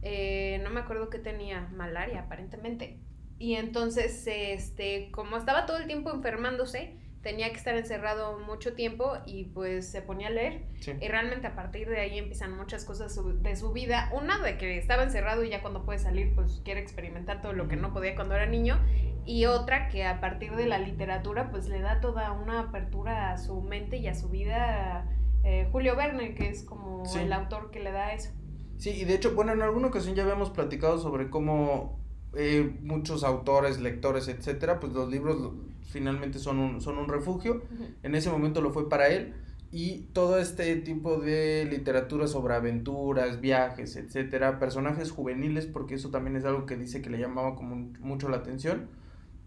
Eh, 0.03 0.61
no 0.63 0.71
me 0.71 0.81
acuerdo 0.81 1.11
qué 1.11 1.19
tenía, 1.19 1.69
malaria 1.75 2.21
aparentemente. 2.21 2.99
Y 3.39 3.55
entonces, 3.55 4.27
este, 4.27 5.11
como 5.11 5.37
estaba 5.37 5.67
todo 5.67 5.77
el 5.77 5.87
tiempo 5.87 6.11
enfermándose, 6.11 6.97
tenía 7.27 7.51
que 7.51 7.57
estar 7.57 7.77
encerrado 7.77 8.39
mucho 8.39 8.75
tiempo 8.75 9.15
y 9.27 9.47
pues 9.47 9.89
se 9.89 10.01
ponía 10.01 10.29
a 10.29 10.31
leer. 10.31 10.63
Y 11.01 11.09
realmente 11.09 11.49
a 11.49 11.57
partir 11.57 11.89
de 11.89 11.99
ahí 11.99 12.19
empiezan 12.19 12.57
muchas 12.57 12.85
cosas 12.85 13.19
de 13.43 13.57
su 13.57 13.73
vida. 13.73 14.13
Una 14.15 14.39
de 14.39 14.57
que 14.57 14.79
estaba 14.79 15.03
encerrado 15.03 15.43
y 15.43 15.49
ya 15.49 15.61
cuando 15.61 15.85
puede 15.85 15.99
salir 15.99 16.37
pues 16.37 16.63
quiere 16.65 16.79
experimentar 16.79 17.43
todo 17.43 17.53
lo 17.53 17.67
que 17.67 17.75
no 17.75 17.93
podía 17.93 18.15
cuando 18.15 18.37
era 18.37 18.47
niño. 18.47 18.79
Y 19.25 19.47
otra 19.47 19.89
que 19.89 20.05
a 20.05 20.21
partir 20.21 20.55
de 20.55 20.67
la 20.67 20.79
literatura 20.79 21.51
pues 21.51 21.67
le 21.67 21.81
da 21.81 22.01
toda 22.01 22.31
una 22.31 22.61
apertura 22.61 23.33
a 23.33 23.39
su 23.39 23.61
mente 23.61 23.97
y 23.97 24.07
a 24.07 24.15
su 24.15 24.29
vida. 24.29 25.11
Eh, 25.43 25.69
Julio 25.73 25.97
Verne, 25.97 26.37
que 26.37 26.49
es 26.49 26.63
como 26.63 27.03
el 27.17 27.33
autor 27.33 27.73
que 27.73 27.81
le 27.81 27.91
da 27.91 28.13
eso. 28.13 28.31
Sí, 28.79 28.91
y 28.91 29.05
de 29.05 29.15
hecho, 29.15 29.35
bueno, 29.35 29.51
en 29.51 29.63
alguna 29.63 29.89
ocasión 29.89 30.15
ya 30.15 30.23
habíamos 30.23 30.51
platicado 30.51 30.99
sobre 30.99 31.29
cómo 31.29 31.99
eh, 32.37 32.77
muchos 32.83 33.25
autores, 33.25 33.81
lectores, 33.81 34.29
etcétera, 34.29 34.79
pues 34.79 34.93
los 34.93 35.11
libros 35.11 35.53
finalmente 35.91 36.39
son 36.39 36.59
un, 36.59 36.81
son 36.81 36.99
un 36.99 37.09
refugio. 37.09 37.63
En 38.03 38.15
ese 38.15 38.31
momento 38.31 38.61
lo 38.61 38.71
fue 38.71 38.89
para 38.89 39.09
él. 39.09 39.35
Y 39.73 40.03
todo 40.13 40.39
este 40.39 40.77
tipo 40.77 41.17
de 41.17 41.67
literatura 41.69 42.29
sobre 42.29 42.55
aventuras, 42.55 43.41
viajes, 43.41 43.97
etcétera, 43.97 44.59
personajes 44.59 45.11
juveniles, 45.11 45.67
porque 45.67 45.97
eso 45.97 46.11
también 46.11 46.37
es 46.37 46.45
algo 46.45 46.67
que 46.67 46.77
dice 46.77 47.03
que 47.03 47.11
le 47.11 47.19
llamaba 47.19 47.57
como 47.57 47.91
mucho 48.01 48.29
la 48.29 48.37
atención, 48.37 48.89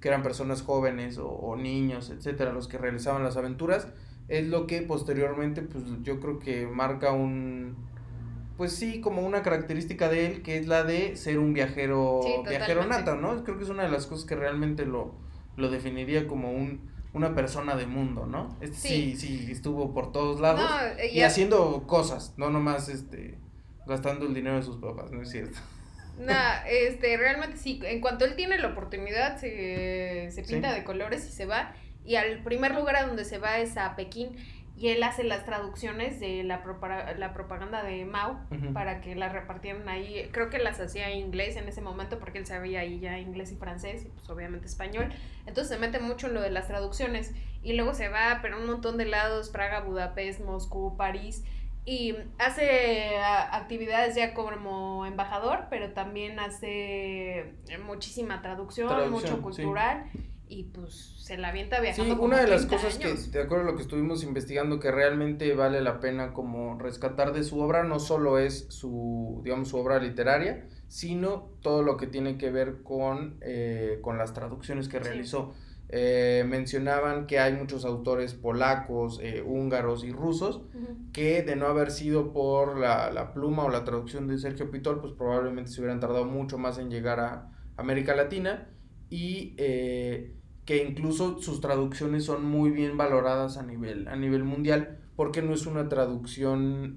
que 0.01 0.09
eran 0.09 0.21
personas 0.21 0.61
jóvenes 0.61 1.17
o, 1.21 1.55
niños, 1.55 2.09
etcétera, 2.09 2.51
los 2.51 2.67
que 2.67 2.77
realizaban 2.77 3.23
las 3.23 3.37
aventuras, 3.37 3.87
es 4.27 4.47
lo 4.47 4.67
que 4.67 4.81
posteriormente, 4.81 5.61
pues 5.61 5.83
yo 6.03 6.19
creo 6.19 6.37
que 6.39 6.67
marca 6.67 7.11
un, 7.11 7.75
pues 8.59 8.73
sí, 8.73 8.99
como 8.99 9.21
una 9.21 9.41
característica 9.41 10.09
de 10.09 10.25
él, 10.25 10.41
que 10.41 10.57
es 10.57 10.67
la 10.67 10.83
de 10.83 11.15
ser 11.15 11.39
un 11.39 11.53
viajero, 11.53 12.19
viajero 12.45 12.85
nato, 12.85 13.15
¿no? 13.15 13.41
Creo 13.45 13.57
que 13.57 13.63
es 13.63 13.69
una 13.69 13.83
de 13.83 13.89
las 13.89 14.05
cosas 14.05 14.25
que 14.25 14.35
realmente 14.35 14.85
lo, 14.85 15.15
lo 15.55 15.69
definiría 15.69 16.27
como 16.27 16.51
un 16.51 16.89
una 17.13 17.33
persona 17.33 17.77
de 17.77 17.85
mundo, 17.85 18.25
¿no? 18.25 18.57
Este 18.59 18.75
sí, 18.75 19.15
sí, 19.15 19.47
estuvo 19.49 19.93
por 19.93 20.11
todos 20.11 20.41
lados 20.41 20.69
y 21.09 21.21
haciendo 21.21 21.87
cosas, 21.87 22.33
no 22.35 22.49
nomás 22.49 22.89
este 22.89 23.37
gastando 23.87 24.25
el 24.25 24.33
dinero 24.33 24.57
de 24.57 24.63
sus 24.63 24.75
papás, 24.75 25.09
no 25.11 25.21
es 25.21 25.31
cierto. 25.31 25.57
No, 26.19 26.33
este, 26.69 27.15
realmente 27.15 27.55
sí, 27.55 27.79
en 27.85 28.01
cuanto 28.01 28.25
él 28.25 28.35
tiene 28.35 28.59
la 28.59 28.67
oportunidad, 28.67 29.37
se, 29.37 30.29
se 30.31 30.43
pinta 30.43 30.73
de 30.73 30.83
colores 30.83 31.25
y 31.25 31.31
se 31.31 31.45
va. 31.45 31.73
Y 32.03 32.15
al 32.15 32.43
primer 32.43 32.75
lugar 32.75 32.97
a 32.97 33.07
donde 33.07 33.23
se 33.23 33.37
va 33.37 33.59
es 33.59 33.77
a 33.77 33.95
Pekín 33.95 34.35
y 34.79 34.87
él 34.87 35.03
hace 35.03 35.25
las 35.25 35.43
traducciones 35.43 36.21
de 36.21 36.41
la, 36.43 36.63
la 37.17 37.33
propaganda 37.33 37.83
de 37.83 38.05
Mao 38.05 38.39
para 38.73 39.01
que 39.01 39.13
la 39.13 39.27
repartieran 39.27 39.89
ahí. 39.89 40.29
Creo 40.31 40.49
que 40.49 40.57
las 40.57 40.79
hacía 40.79 41.09
en 41.09 41.17
inglés 41.17 41.57
en 41.57 41.67
ese 41.67 41.81
momento 41.81 42.17
porque 42.17 42.37
él 42.37 42.45
sabía 42.45 42.79
ahí 42.79 43.01
ya 43.01 43.19
inglés 43.19 43.51
y 43.51 43.57
francés 43.57 44.05
y 44.05 44.07
pues 44.07 44.29
obviamente 44.29 44.67
español. 44.67 45.11
Entonces 45.45 45.67
se 45.75 45.77
mete 45.77 45.99
mucho 45.99 46.27
en 46.27 46.33
lo 46.33 46.41
de 46.41 46.49
las 46.49 46.67
traducciones 46.67 47.33
y 47.61 47.73
luego 47.73 47.93
se 47.93 48.07
va, 48.07 48.39
pero 48.41 48.57
un 48.57 48.67
montón 48.67 48.95
de 48.97 49.03
lados, 49.03 49.49
Praga, 49.49 49.81
Budapest, 49.81 50.39
Moscú, 50.39 50.95
París. 50.95 51.43
y 51.85 52.15
hace 52.37 53.17
actividades 53.51 54.15
ya 54.15 54.33
como 54.33 55.05
embajador, 55.05 55.65
pero 55.69 55.91
también 55.91 56.39
hace 56.39 57.53
muchísima 57.85 58.41
traducción, 58.41 59.11
mucho 59.11 59.41
cultural. 59.41 60.05
Y 60.51 60.63
pues 60.63 61.13
se 61.19 61.37
la 61.37 61.49
avienta 61.49 61.79
viajando. 61.79 62.15
Sí, 62.15 62.19
una 62.19 62.41
de 62.41 62.47
las 62.47 62.65
cosas 62.65 62.97
que, 62.97 63.13
de 63.13 63.41
acuerdo 63.43 63.65
a 63.65 63.67
lo 63.71 63.75
que 63.75 63.83
estuvimos 63.83 64.23
investigando, 64.23 64.79
que 64.79 64.89
realmente 64.89 65.53
vale 65.53 65.79
la 65.79 65.99
pena 65.99 66.33
como 66.33 66.79
rescatar 66.79 67.33
de 67.33 67.43
su 67.43 67.59
obra, 67.59 67.83
no 67.83 67.99
solo 67.99 68.39
es 68.39 68.65
su, 68.69 69.41
digamos, 69.43 69.69
su 69.69 69.77
obra 69.77 69.99
literaria, 69.99 70.67
sino 70.87 71.51
todo 71.61 71.83
lo 71.83 71.97
que 71.97 72.07
tiene 72.07 72.39
que 72.39 72.49
ver 72.49 72.81
con, 72.81 73.37
eh, 73.41 73.99
con 74.01 74.17
las 74.17 74.33
traducciones 74.33 74.89
que 74.89 74.97
realizó. 74.97 75.53
Eh, 75.91 76.43
mencionaban 76.47 77.27
que 77.27 77.37
hay 77.37 77.53
muchos 77.53 77.85
autores 77.85 78.33
polacos, 78.33 79.19
eh, 79.21 79.43
húngaros 79.45 80.03
y 80.03 80.11
rusos 80.11 80.61
que 81.13 81.41
de 81.43 81.55
no 81.55 81.65
haber 81.67 81.89
sido 81.89 82.31
por 82.31 82.77
la, 82.77 83.11
la, 83.11 83.33
pluma 83.33 83.65
o 83.65 83.69
la 83.69 83.83
traducción 83.85 84.27
de 84.27 84.39
Sergio 84.39 84.71
Pitol, 84.71 84.99
pues 84.99 85.13
probablemente 85.13 85.69
se 85.69 85.81
hubieran 85.81 85.99
tardado 85.99 86.25
mucho 86.25 86.57
más 86.57 86.79
en 86.79 86.89
llegar 86.89 87.19
a 87.19 87.51
América 87.75 88.15
Latina 88.15 88.69
y 89.09 89.55
eh, 89.57 90.35
que 90.69 90.83
incluso 90.83 91.41
sus 91.41 91.61
traducciones 91.61 92.25
son 92.25 92.45
muy 92.45 92.69
bien 92.69 92.95
valoradas 92.95 93.57
a 93.57 93.63
nivel, 93.63 94.07
a 94.07 94.15
nivel 94.15 94.43
mundial 94.43 94.99
porque 95.15 95.41
no 95.41 95.55
es 95.55 95.65
una 95.65 95.89
traducción 95.89 96.95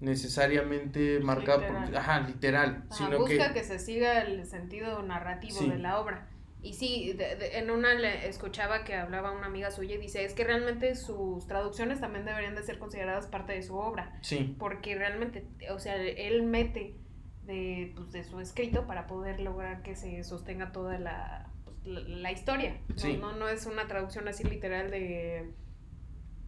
necesariamente 0.00 1.20
marcada 1.20 1.68
por 1.68 1.94
ajá, 1.94 2.20
literal 2.20 2.86
sino 2.90 3.18
busca 3.18 3.52
que... 3.52 3.62
se 3.62 3.78
siga 3.78 4.22
el 4.22 4.46
sentido 4.46 5.02
narrativo 5.02 5.60
de 5.60 5.76
la 5.76 6.00
obra 6.00 6.30
y 6.62 6.72
sí, 6.72 7.14
en 7.52 7.70
una 7.70 7.92
le 7.92 8.26
escuchaba 8.26 8.84
que 8.84 8.94
hablaba 8.94 9.32
una 9.32 9.44
amiga 9.44 9.70
suya 9.70 9.96
y 9.96 9.98
dice, 9.98 10.24
es 10.24 10.32
que 10.32 10.44
realmente 10.44 10.94
sus 10.94 11.46
traducciones 11.46 12.00
también 12.00 12.24
deberían 12.24 12.54
de 12.54 12.62
ser 12.62 12.78
consideradas 12.78 13.26
parte 13.26 13.52
de 13.52 13.62
su 13.62 13.76
obra. 13.76 14.18
Sí. 14.22 14.56
Porque 14.58 14.96
realmente, 14.96 15.46
o 15.70 15.78
sea, 15.78 15.94
él 15.94 16.42
mete 16.42 16.96
de, 17.44 17.92
pues, 17.94 18.10
de 18.10 18.24
su 18.24 18.40
escrito 18.40 18.88
para 18.88 19.06
poder 19.06 19.38
lograr 19.38 19.82
que 19.82 19.94
se 19.94 20.24
sostenga 20.24 20.72
toda 20.72 20.98
la, 20.98 21.48
la, 21.88 22.32
historia. 22.32 22.80
¿no? 22.96 23.32
¿no? 23.32 23.32
No, 23.32 23.48
es 23.48 23.66
una 23.66 23.86
traducción 23.86 24.28
así 24.28 24.44
literal 24.44 24.90
de, 24.90 25.50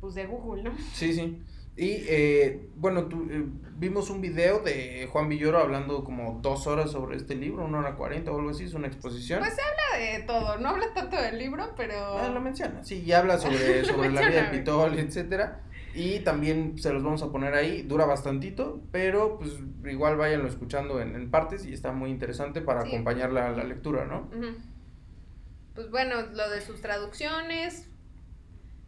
pues, 0.00 0.14
de 0.14 0.26
Google, 0.26 0.62
¿no? 0.62 0.76
Sí, 0.92 1.12
sí. 1.12 1.42
Y 1.76 2.04
eh, 2.08 2.68
bueno, 2.76 3.06
tu, 3.06 3.22
eh, 3.30 3.42
vimos 3.78 4.10
un 4.10 4.20
video 4.20 4.58
de 4.58 5.08
Juan 5.10 5.28
Villoro 5.28 5.58
hablando 5.58 6.04
como 6.04 6.38
dos 6.42 6.66
horas 6.66 6.90
sobre 6.90 7.16
este 7.16 7.34
libro, 7.36 7.64
una 7.64 7.78
hora 7.78 7.94
cuarenta 7.94 8.32
o 8.32 8.38
algo 8.38 8.50
así, 8.50 8.64
es 8.64 8.74
una 8.74 8.86
exposición. 8.86 9.38
Pues 9.38 9.54
se 9.54 9.62
habla 9.62 10.18
de 10.18 10.22
todo, 10.24 10.58
no 10.58 10.68
habla 10.68 10.92
tanto 10.92 11.16
del 11.16 11.38
libro, 11.38 11.72
pero... 11.76 12.18
Ah, 12.18 12.28
lo 12.28 12.40
menciona, 12.40 12.84
sí, 12.84 13.02
y 13.06 13.12
habla 13.12 13.38
sobre, 13.38 13.84
sobre 13.86 14.10
la 14.10 14.28
vida 14.28 14.50
de 14.50 14.58
Pitol, 14.58 14.98
etcétera. 14.98 15.62
Y 15.94 16.20
también 16.20 16.78
se 16.78 16.92
los 16.92 17.02
vamos 17.02 17.22
a 17.22 17.32
poner 17.32 17.54
ahí, 17.54 17.82
dura 17.82 18.04
bastantito, 18.04 18.82
pero 18.92 19.38
pues 19.38 19.52
igual 19.90 20.16
váyanlo 20.16 20.48
escuchando 20.48 21.00
en, 21.00 21.14
en 21.16 21.30
partes 21.30 21.64
y 21.64 21.72
está 21.72 21.92
muy 21.92 22.10
interesante 22.10 22.60
para 22.60 22.82
acompañar 22.82 23.32
la, 23.32 23.50
la, 23.50 23.64
lectura, 23.64 24.04
¿no? 24.04 24.28
Pues 25.80 25.90
bueno, 25.90 26.20
lo 26.20 26.50
de 26.50 26.60
sus 26.60 26.82
traducciones. 26.82 27.88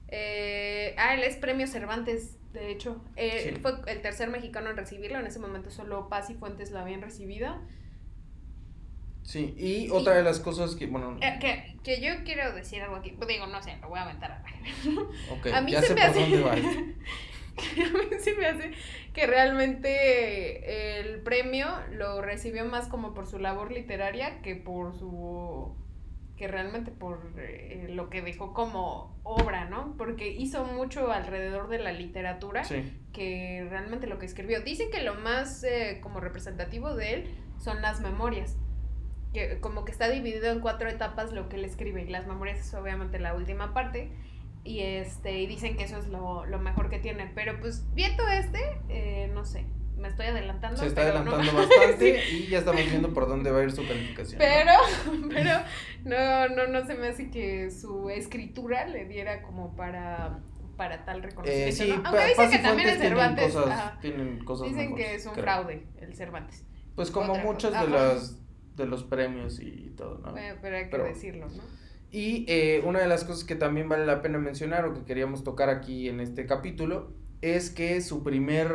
Eh, 0.09 0.95
ah, 0.99 1.15
él 1.15 1.23
es 1.23 1.37
Premio 1.37 1.67
Cervantes 1.67 2.37
de 2.53 2.71
hecho. 2.71 3.03
Eh, 3.17 3.59
fue 3.63 3.73
el 3.87 4.03
tercer 4.03 4.29
mexicano 4.29 4.69
en 4.69 4.77
recibirlo. 4.77 5.19
En 5.19 5.25
ese 5.25 5.39
momento 5.39 5.71
solo 5.71 6.11
Paz 6.11 6.29
y 6.29 6.35
Fuentes 6.35 6.71
la 6.71 6.83
habían 6.83 7.01
recibido. 7.01 7.57
Sí, 9.23 9.55
y 9.57 9.89
otra 9.89 10.13
de 10.17 10.23
las 10.23 10.39
cosas 10.39 10.75
que, 10.75 10.87
bueno... 10.87 11.17
Eh, 11.23 11.39
que, 11.41 11.79
que, 11.83 12.03
yo 12.03 12.25
quiero 12.25 12.53
decir 12.55 12.83
algo 12.83 12.97
aquí. 12.97 13.17
Digo, 13.27 13.47
no 13.47 13.63
sé, 13.63 13.79
lo 13.81 13.89
voy 13.89 13.99
a 13.99 14.03
aventar 14.03 14.33
a 14.33 14.45
Ok, 15.33 15.47
a 15.47 15.63
mí 15.63 15.73
ya 15.73 15.81
se 15.81 15.87
sé 15.87 15.95
me 15.95 16.01
por 16.03 16.11
hace... 16.11 16.21
dónde 16.21 16.41
va 16.43 16.53
a 16.53 16.57
mí 16.57 18.19
se 18.19 18.35
me 18.35 18.47
hace 18.47 18.73
que 19.15 19.27
realmente 19.27 21.01
el 21.01 21.23
premio 21.23 21.69
lo 21.93 22.21
recibió 22.21 22.67
más 22.67 22.89
como 22.89 23.15
por 23.15 23.27
su 23.27 23.39
labor 23.39 23.73
literaria 23.73 24.43
que 24.43 24.57
por 24.57 24.95
su 24.95 25.75
que 26.43 26.49
realmente 26.49 26.91
por 26.91 27.21
eh, 27.39 27.87
lo 27.91 28.11
que 28.11 28.21
dejó 28.21 28.53
como 28.53 29.17
obra, 29.23 29.67
¿no? 29.67 29.97
Porque 29.97 30.27
hizo 30.27 30.65
mucho 30.65 31.13
alrededor 31.13 31.69
de 31.69 31.79
la 31.79 31.93
literatura 31.93 32.65
que 33.13 33.65
realmente 33.71 34.09
lo 34.09 34.19
que 34.19 34.27
escribió. 34.27 34.61
Dicen 34.61 34.91
que 34.91 35.05
lo 35.05 35.15
más 35.15 35.63
eh, 35.63 36.01
como 36.03 36.19
representativo 36.19 36.97
de 36.97 37.15
él 37.15 37.35
son 37.61 37.81
las 37.81 38.01
memorias, 38.01 38.57
que 39.33 39.61
como 39.61 39.85
que 39.85 39.93
está 39.93 40.11
dividido 40.11 40.51
en 40.51 40.59
cuatro 40.59 40.89
etapas 40.89 41.31
lo 41.31 41.49
que 41.49 41.55
él 41.55 41.65
escribe 41.65 42.03
y 42.03 42.09
las 42.09 42.27
memorias 42.27 42.59
es 42.59 42.75
obviamente 42.75 43.21
la 43.21 43.35
última 43.35 43.73
parte 43.73 44.11
y 44.65 44.81
este 44.81 45.43
y 45.43 45.47
dicen 45.47 45.77
que 45.77 45.85
eso 45.85 45.97
es 45.97 46.09
lo, 46.09 46.45
lo 46.45 46.59
mejor 46.59 46.91
que 46.91 46.99
tiene, 46.99 47.31
pero 47.37 47.61
pues 47.61 47.87
viendo 47.95 48.27
este, 48.27 48.59
eh, 48.89 49.31
no 49.33 49.45
sé, 49.45 49.65
me 49.97 50.09
estoy 50.09 50.27
adelantando. 50.27 50.77
Se 50.77 50.87
está 50.87 51.03
adelantando 51.03 51.53
bastante 51.57 52.23
y 52.31 52.49
ya 52.49 52.59
estamos 52.59 52.85
viendo 52.85 53.13
por 53.15 53.29
dónde 53.29 53.51
va 53.51 53.61
a 53.61 53.63
ir 53.65 53.73
su 53.73 53.87
calificación. 53.87 54.39
Pero, 54.39 54.73
pero 55.29 55.61
no, 56.05 56.49
no, 56.55 56.67
no 56.69 56.87
se 56.87 56.95
me 56.95 57.09
hace 57.09 57.31
que 57.31 57.71
su 57.71 58.11
escritura 58.11 58.87
le 58.87 59.07
diera 59.07 59.43
como 59.43 59.75
para 59.77 60.41
para 60.77 61.05
tal 61.05 61.23
reconocimiento. 61.23 61.69
Eh, 61.69 61.73
sí, 61.73 61.91
Aunque 62.05 62.27
dicen 62.27 62.51
que 62.51 62.59
también 62.59 62.89
el 62.89 62.99
Cervantes. 62.99 63.57
Tienen 64.01 64.45
cosas, 64.45 64.69
dicen 64.69 64.97
que 64.97 65.15
es 65.15 65.27
un 65.27 65.35
fraude 65.35 65.87
el 66.01 66.15
Cervantes. 66.15 66.65
Pues 66.97 67.11
como 67.11 67.37
muchos 67.37 67.73
de 67.73 67.89
los, 67.89 68.39
de 68.77 68.87
los 68.87 69.05
premios 69.05 69.61
y 69.61 69.93
todo, 69.97 70.19
¿no? 70.19 70.35
pero 70.61 70.77
hay 70.77 70.91
que 70.91 70.99
decirlo, 70.99 71.49
¿no? 71.49 71.63
Y 72.11 72.45
eh, 72.47 72.83
una 72.85 73.01
de 73.01 73.07
las 73.07 73.25
cosas 73.25 73.45
que 73.45 73.55
también 73.55 73.89
vale 73.89 74.05
la 74.05 74.21
pena 74.21 74.39
mencionar 74.39 74.85
o 74.85 74.93
que 74.93 75.03
queríamos 75.05 75.45
tocar 75.45 75.71
aquí 75.71 76.11
en 76.11 76.21
este 76.21 76.45
capítulo 76.45 77.15
es 77.43 77.71
que 77.71 78.01
su 78.01 78.23
primer 78.23 78.73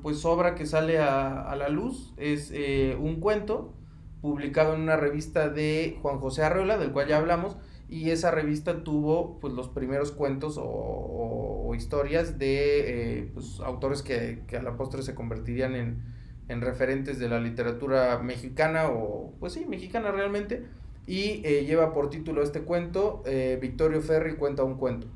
pues 0.00 0.24
obra 0.24 0.54
que 0.54 0.64
sale 0.64 0.98
a, 1.00 1.54
la 1.56 1.68
luz 1.68 2.14
es 2.16 2.50
eh, 2.54 2.96
un 2.98 3.18
cuento 3.18 3.74
publicado 4.22 4.74
en 4.74 4.82
una 4.82 4.96
revista 4.96 5.48
de 5.48 5.98
Juan 6.00 6.18
José 6.18 6.44
Arreola, 6.44 6.78
del 6.78 6.92
cual 6.92 7.08
ya 7.08 7.16
hablamos, 7.16 7.56
y 7.88 8.10
esa 8.10 8.30
revista 8.30 8.84
tuvo 8.84 9.40
pues 9.40 9.54
los 9.54 9.68
primeros 9.68 10.12
cuentos 10.12 10.56
o, 10.58 11.74
historias 11.76 12.36
de 12.38 13.20
eh, 13.20 13.30
pues, 13.32 13.60
autores 13.60 14.02
que, 14.02 14.42
a 14.56 14.62
la 14.62 14.76
postre 14.76 15.02
se 15.02 15.14
convertirían 15.14 15.76
en, 15.76 16.02
en, 16.48 16.60
referentes 16.60 17.20
de 17.20 17.28
la 17.28 17.38
literatura 17.38 18.18
mexicana 18.18 18.88
o 18.88 19.32
pues 19.38 19.52
sí, 19.52 19.66
mexicana 19.66 20.10
realmente, 20.10 20.66
y 21.06 21.40
eh, 21.44 21.64
lleva 21.64 21.92
por 21.94 22.10
título 22.10 22.42
este 22.42 22.62
cuento, 22.62 23.22
Victorio 23.60 24.00
Ferri 24.00 24.34
cuenta 24.34 24.62
un 24.62 24.76
cuento. 24.76 25.08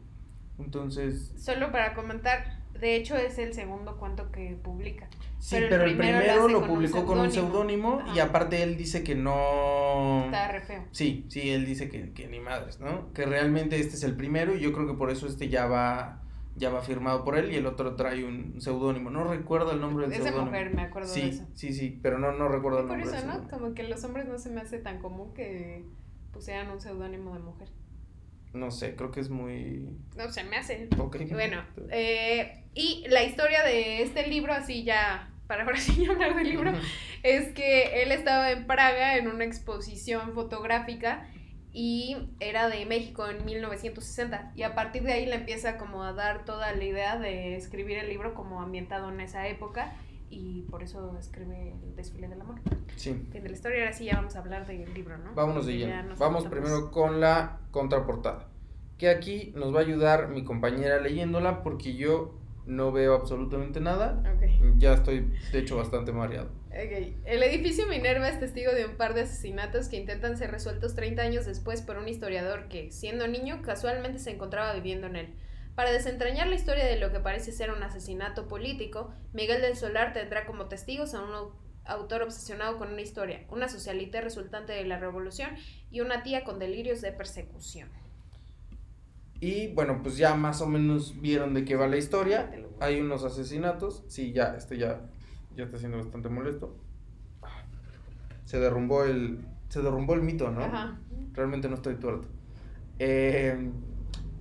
Entonces... 0.58 1.32
Solo 1.36 1.72
para 1.72 1.94
comentar, 1.94 2.63
de 2.80 2.96
hecho, 2.96 3.16
es 3.16 3.38
el 3.38 3.54
segundo 3.54 3.96
cuento 3.96 4.30
que 4.30 4.56
publica. 4.62 5.08
Sí, 5.38 5.56
pero, 5.58 5.84
el 5.84 5.96
primero, 5.96 6.48
lo, 6.48 6.66
publicó 6.66 7.04
con 7.04 7.20
un 7.20 7.30
seudónimo 7.30 8.02
y 8.14 8.18
aparte 8.18 8.62
él 8.62 8.76
dice 8.76 9.04
que 9.04 9.14
no... 9.14 10.24
Está 10.24 10.50
re 10.50 10.60
feo. 10.62 10.84
Sí, 10.90 11.26
sí, 11.28 11.50
él 11.50 11.66
dice 11.66 11.90
que, 11.90 12.12
que, 12.12 12.28
ni 12.28 12.40
madres, 12.40 12.80
¿no? 12.80 13.12
Que 13.12 13.26
realmente 13.26 13.78
este 13.78 13.96
es 13.96 14.04
el 14.04 14.16
primero 14.16 14.56
y 14.56 14.60
yo 14.60 14.72
creo 14.72 14.86
que 14.86 14.94
por 14.94 15.10
eso 15.10 15.26
este 15.26 15.48
ya 15.48 15.66
va 15.66 16.20
ya 16.56 16.70
va 16.70 16.82
firmado 16.82 17.24
por 17.24 17.36
él 17.36 17.52
y 17.52 17.56
el 17.56 17.66
otro 17.66 17.96
trae 17.96 18.24
un 18.24 18.60
seudónimo. 18.60 19.10
No 19.10 19.24
recuerdo 19.24 19.72
el 19.72 19.80
nombre 19.80 20.06
del 20.06 20.22
seudónimo. 20.22 20.46
Mujer, 20.46 20.74
me 20.74 20.82
acuerdo 20.82 21.08
sí, 21.08 21.22
de 21.22 21.28
eso. 21.28 21.46
Sí, 21.54 21.72
sí, 21.72 21.98
pero 22.02 22.18
no, 22.18 22.32
no 22.32 22.48
recuerdo 22.48 22.80
el 22.80 22.86
nombre. 22.86 23.04
Por 23.04 23.14
eso, 23.14 23.26
¿no? 23.26 23.48
Como 23.48 23.74
que 23.74 23.82
los 23.82 24.04
hombres 24.04 24.26
no 24.28 24.38
se 24.38 24.50
me 24.50 24.60
hace 24.60 24.78
tan 24.78 25.00
común 25.00 25.34
que 25.34 25.84
pusieran 26.32 26.70
un 26.70 26.80
seudónimo 26.80 27.34
de 27.34 27.40
mujer. 27.40 27.68
No 28.52 28.70
sé, 28.70 28.94
creo 28.94 29.10
que 29.10 29.18
es 29.18 29.30
muy... 29.30 29.98
No, 30.16 30.30
se 30.30 30.44
me 30.44 30.56
hace. 30.56 30.88
Bueno, 31.32 31.64
eh, 31.90 32.63
y 32.74 33.04
la 33.08 33.22
historia 33.22 33.62
de 33.62 34.02
este 34.02 34.26
libro, 34.26 34.52
así 34.52 34.84
ya, 34.84 35.30
para 35.46 35.64
ahora 35.64 35.78
sí 35.78 36.04
hablar 36.10 36.34
del 36.34 36.48
libro, 36.48 36.72
es 37.22 37.52
que 37.52 38.02
él 38.02 38.12
estaba 38.12 38.50
en 38.50 38.66
Praga 38.66 39.16
en 39.16 39.28
una 39.28 39.44
exposición 39.44 40.32
fotográfica 40.34 41.28
y 41.72 42.16
era 42.38 42.68
de 42.68 42.86
México 42.86 43.26
en 43.28 43.44
1960 43.44 44.52
y 44.54 44.62
a 44.62 44.74
partir 44.74 45.02
de 45.02 45.12
ahí 45.12 45.26
le 45.26 45.34
empieza 45.34 45.76
como 45.76 46.04
a 46.04 46.12
dar 46.12 46.44
toda 46.44 46.72
la 46.72 46.84
idea 46.84 47.18
de 47.18 47.56
escribir 47.56 47.98
el 47.98 48.08
libro 48.08 48.34
como 48.34 48.62
ambientado 48.62 49.08
en 49.08 49.20
esa 49.20 49.48
época 49.48 49.92
y 50.30 50.62
por 50.62 50.82
eso 50.82 51.16
escribe 51.18 51.74
el 51.82 51.96
desfile 51.96 52.28
del 52.28 52.40
amor. 52.40 52.60
Sí. 52.96 53.14
Fin 53.32 53.42
de 53.42 53.48
la 53.48 53.54
historia, 53.54 53.80
ahora 53.80 53.92
sí 53.92 54.04
ya 54.04 54.16
vamos 54.16 54.36
a 54.36 54.40
hablar 54.40 54.66
del 54.66 54.92
libro, 54.94 55.18
¿no? 55.18 55.34
Vámonos 55.34 55.66
de 55.66 55.78
lleno. 55.78 56.14
Vamos 56.16 56.46
primero 56.46 56.90
con 56.90 57.20
la 57.20 57.58
contraportada. 57.70 58.48
Que 58.98 59.08
aquí 59.08 59.52
nos 59.56 59.74
va 59.74 59.80
a 59.80 59.82
ayudar 59.82 60.28
mi 60.28 60.44
compañera 60.44 61.00
leyéndola 61.00 61.62
porque 61.62 61.94
yo 61.94 62.38
no 62.66 62.92
veo 62.92 63.14
absolutamente 63.14 63.80
nada. 63.80 64.22
Ya 64.78 64.94
estoy, 64.94 65.30
de 65.52 65.58
hecho, 65.58 65.76
bastante 65.76 66.12
mareado. 66.12 66.50
Okay. 66.68 67.16
El 67.24 67.42
edificio 67.42 67.86
Minerva 67.86 68.28
es 68.28 68.40
testigo 68.40 68.72
de 68.72 68.86
un 68.86 68.96
par 68.96 69.14
de 69.14 69.22
asesinatos 69.22 69.88
que 69.88 69.96
intentan 69.96 70.36
ser 70.36 70.50
resueltos 70.50 70.94
30 70.94 71.22
años 71.22 71.46
después 71.46 71.82
por 71.82 71.98
un 71.98 72.08
historiador 72.08 72.68
que, 72.68 72.90
siendo 72.90 73.28
niño, 73.28 73.62
casualmente 73.62 74.18
se 74.18 74.30
encontraba 74.30 74.72
viviendo 74.74 75.06
en 75.06 75.16
él. 75.16 75.34
Para 75.74 75.92
desentrañar 75.92 76.46
la 76.46 76.54
historia 76.54 76.84
de 76.84 76.98
lo 76.98 77.10
que 77.10 77.20
parece 77.20 77.52
ser 77.52 77.70
un 77.72 77.82
asesinato 77.82 78.46
político, 78.46 79.12
Miguel 79.32 79.60
del 79.60 79.76
Solar 79.76 80.12
tendrá 80.12 80.46
como 80.46 80.66
testigos 80.66 81.14
a 81.14 81.22
un 81.22 81.52
autor 81.84 82.22
obsesionado 82.22 82.78
con 82.78 82.92
una 82.92 83.02
historia, 83.02 83.44
una 83.50 83.68
socialite 83.68 84.20
resultante 84.20 84.72
de 84.72 84.84
la 84.84 84.98
revolución 84.98 85.50
y 85.90 86.00
una 86.00 86.22
tía 86.22 86.44
con 86.44 86.58
delirios 86.58 87.00
de 87.00 87.12
persecución. 87.12 87.90
Y 89.40 89.68
bueno, 89.68 90.00
pues 90.02 90.16
ya 90.16 90.34
más 90.34 90.60
o 90.60 90.66
menos 90.66 91.20
vieron 91.20 91.54
de 91.54 91.64
qué 91.64 91.76
va 91.76 91.86
la 91.86 91.96
historia. 91.96 92.50
Hay 92.80 93.00
unos 93.00 93.24
asesinatos. 93.24 94.04
Sí, 94.08 94.32
ya, 94.32 94.54
este 94.56 94.78
ya, 94.78 95.00
ya 95.56 95.64
está 95.64 95.78
siendo 95.78 95.98
bastante 95.98 96.28
molesto. 96.28 96.76
Se 98.44 98.58
derrumbó 98.58 99.04
el, 99.04 99.40
se 99.68 99.82
derrumbó 99.82 100.14
el 100.14 100.22
mito, 100.22 100.50
¿no? 100.50 100.62
Ajá. 100.62 100.98
Realmente 101.32 101.68
no 101.68 101.74
estoy 101.74 101.96
tuerto. 101.96 102.28
Eh, 102.98 103.70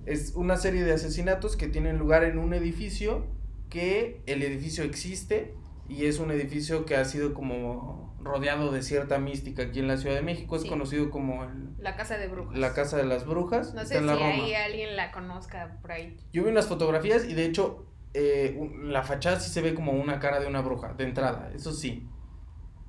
es 0.06 0.34
una 0.34 0.56
serie 0.56 0.84
de 0.84 0.92
asesinatos 0.92 1.56
que 1.56 1.68
tienen 1.68 1.98
lugar 1.98 2.24
en 2.24 2.38
un 2.38 2.54
edificio 2.54 3.26
que 3.70 4.22
el 4.26 4.42
edificio 4.42 4.84
existe 4.84 5.54
y 5.88 6.04
es 6.04 6.18
un 6.18 6.30
edificio 6.30 6.84
que 6.84 6.96
ha 6.96 7.04
sido 7.04 7.34
como 7.34 8.03
rodeado 8.24 8.72
de 8.72 8.82
cierta 8.82 9.18
mística 9.18 9.64
aquí 9.64 9.78
en 9.78 9.88
la 9.88 9.96
Ciudad 9.96 10.16
de 10.16 10.22
México. 10.22 10.56
Es 10.56 10.64
conocido 10.64 11.10
como 11.10 11.46
la 11.78 11.94
Casa 11.96 12.16
de 12.16 12.28
Brujas. 12.28 12.58
La 12.58 12.74
Casa 12.74 12.96
de 12.96 13.04
las 13.04 13.26
Brujas. 13.26 13.74
No 13.74 13.84
sé 13.84 14.00
si 14.00 14.08
ahí 14.08 14.54
alguien 14.54 14.96
la 14.96 15.12
conozca 15.12 15.78
por 15.80 15.92
ahí. 15.92 16.16
Yo 16.32 16.42
vi 16.44 16.50
unas 16.50 16.66
fotografías 16.66 17.24
y 17.24 17.34
de 17.34 17.44
hecho 17.44 17.86
eh, 18.14 18.58
la 18.82 19.02
fachada 19.02 19.40
sí 19.40 19.50
se 19.50 19.60
ve 19.60 19.74
como 19.74 19.92
una 19.92 20.18
cara 20.20 20.40
de 20.40 20.46
una 20.46 20.62
bruja, 20.62 20.94
de 20.94 21.04
entrada, 21.04 21.50
eso 21.54 21.72
sí. 21.72 22.08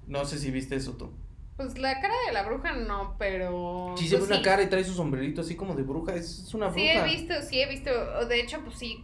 No 0.08 0.24
sé 0.26 0.38
si 0.38 0.52
viste 0.52 0.76
eso 0.76 0.94
tú. 0.94 1.14
Pues 1.58 1.78
la 1.78 2.00
cara 2.02 2.14
de 2.28 2.34
la 2.34 2.44
bruja 2.44 2.74
no, 2.74 3.16
pero. 3.18 3.96
Sí, 3.98 4.08
se 4.08 4.16
ve 4.16 4.20
pues 4.20 4.32
una 4.32 4.42
cara 4.42 4.62
y 4.62 4.68
trae 4.68 4.84
su 4.84 4.94
sombrerito 4.94 5.42
así 5.42 5.56
como 5.56 5.74
de 5.74 5.84
bruja. 5.84 6.14
Es, 6.14 6.54
una 6.54 6.68
bruja. 6.68 6.80
Sí, 6.80 6.90
he 6.90 7.04
visto, 7.04 7.34
sí, 7.42 7.62
he 7.62 7.68
visto. 7.68 7.92
De 8.28 8.40
hecho, 8.40 8.60
pues 8.64 8.78
sí. 8.78 9.04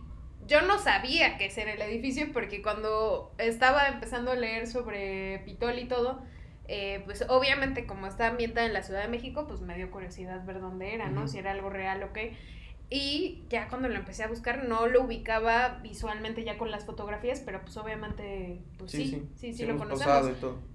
Yo 0.52 0.62
no 0.62 0.80
sabía 0.80 1.38
qué 1.38 1.50
era 1.56 1.72
el 1.72 1.82
edificio 1.82 2.28
porque 2.34 2.62
cuando 2.62 3.32
estaba 3.38 3.88
empezando 3.88 4.32
a 4.32 4.36
leer 4.36 4.68
sobre 4.68 5.40
Pitol 5.46 5.80
y 5.80 5.86
todo, 5.86 6.22
eh, 6.68 7.02
pues 7.06 7.24
obviamente 7.30 7.86
como 7.86 8.06
está 8.06 8.28
ambientada 8.28 8.68
en 8.68 8.74
la 8.74 8.84
Ciudad 8.84 9.02
de 9.02 9.08
México, 9.08 9.46
pues 9.48 9.62
me 9.62 9.78
dio 9.78 9.90
curiosidad 9.92 10.46
ver 10.46 10.60
dónde 10.60 10.94
era, 10.94 11.10
¿no? 11.10 11.30
Si 11.30 11.38
era 11.38 11.52
algo 11.52 11.70
real 11.70 12.04
o 12.04 12.12
qué. 12.12 12.36
Y 12.90 13.46
ya 13.50 13.70
cuando 13.70 13.88
lo 13.88 13.96
empecé 13.96 14.26
a 14.26 14.28
buscar 14.28 14.66
no 14.66 14.88
lo 14.88 15.04
ubicaba 15.04 15.80
visualmente 15.82 16.44
ya 16.44 16.58
con 16.58 16.70
las 16.70 16.84
fotografías, 16.84 17.40
pero 17.40 17.62
pues 17.62 17.78
obviamente, 17.78 18.60
pues 18.78 18.92
sí, 18.92 19.06
sí, 19.08 19.30
sí, 19.38 19.54
sí, 19.54 19.66
lo 19.66 19.78
conocemos. 19.78 20.32
Y 20.32 20.34
todo 20.34 20.71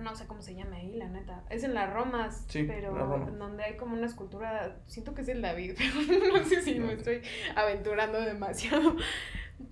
no 0.00 0.14
sé 0.16 0.26
cómo 0.26 0.42
se 0.42 0.54
llama 0.54 0.76
ahí, 0.76 0.94
la 0.94 1.08
neta. 1.08 1.42
Es 1.50 1.64
en 1.64 1.74
las 1.74 1.92
Romas, 1.92 2.46
pero 2.52 3.28
en 3.28 3.38
donde 3.38 3.64
hay 3.64 3.76
como 3.76 3.94
una 3.94 4.06
escultura, 4.06 4.76
siento 4.86 5.14
que 5.14 5.22
es 5.22 5.28
el 5.28 5.42
David, 5.42 5.74
pero 6.08 6.38
no 6.38 6.44
sé 6.44 6.62
si 6.62 6.78
me 6.78 6.94
estoy 6.94 7.22
aventurando 7.54 8.20
demasiado. 8.20 8.96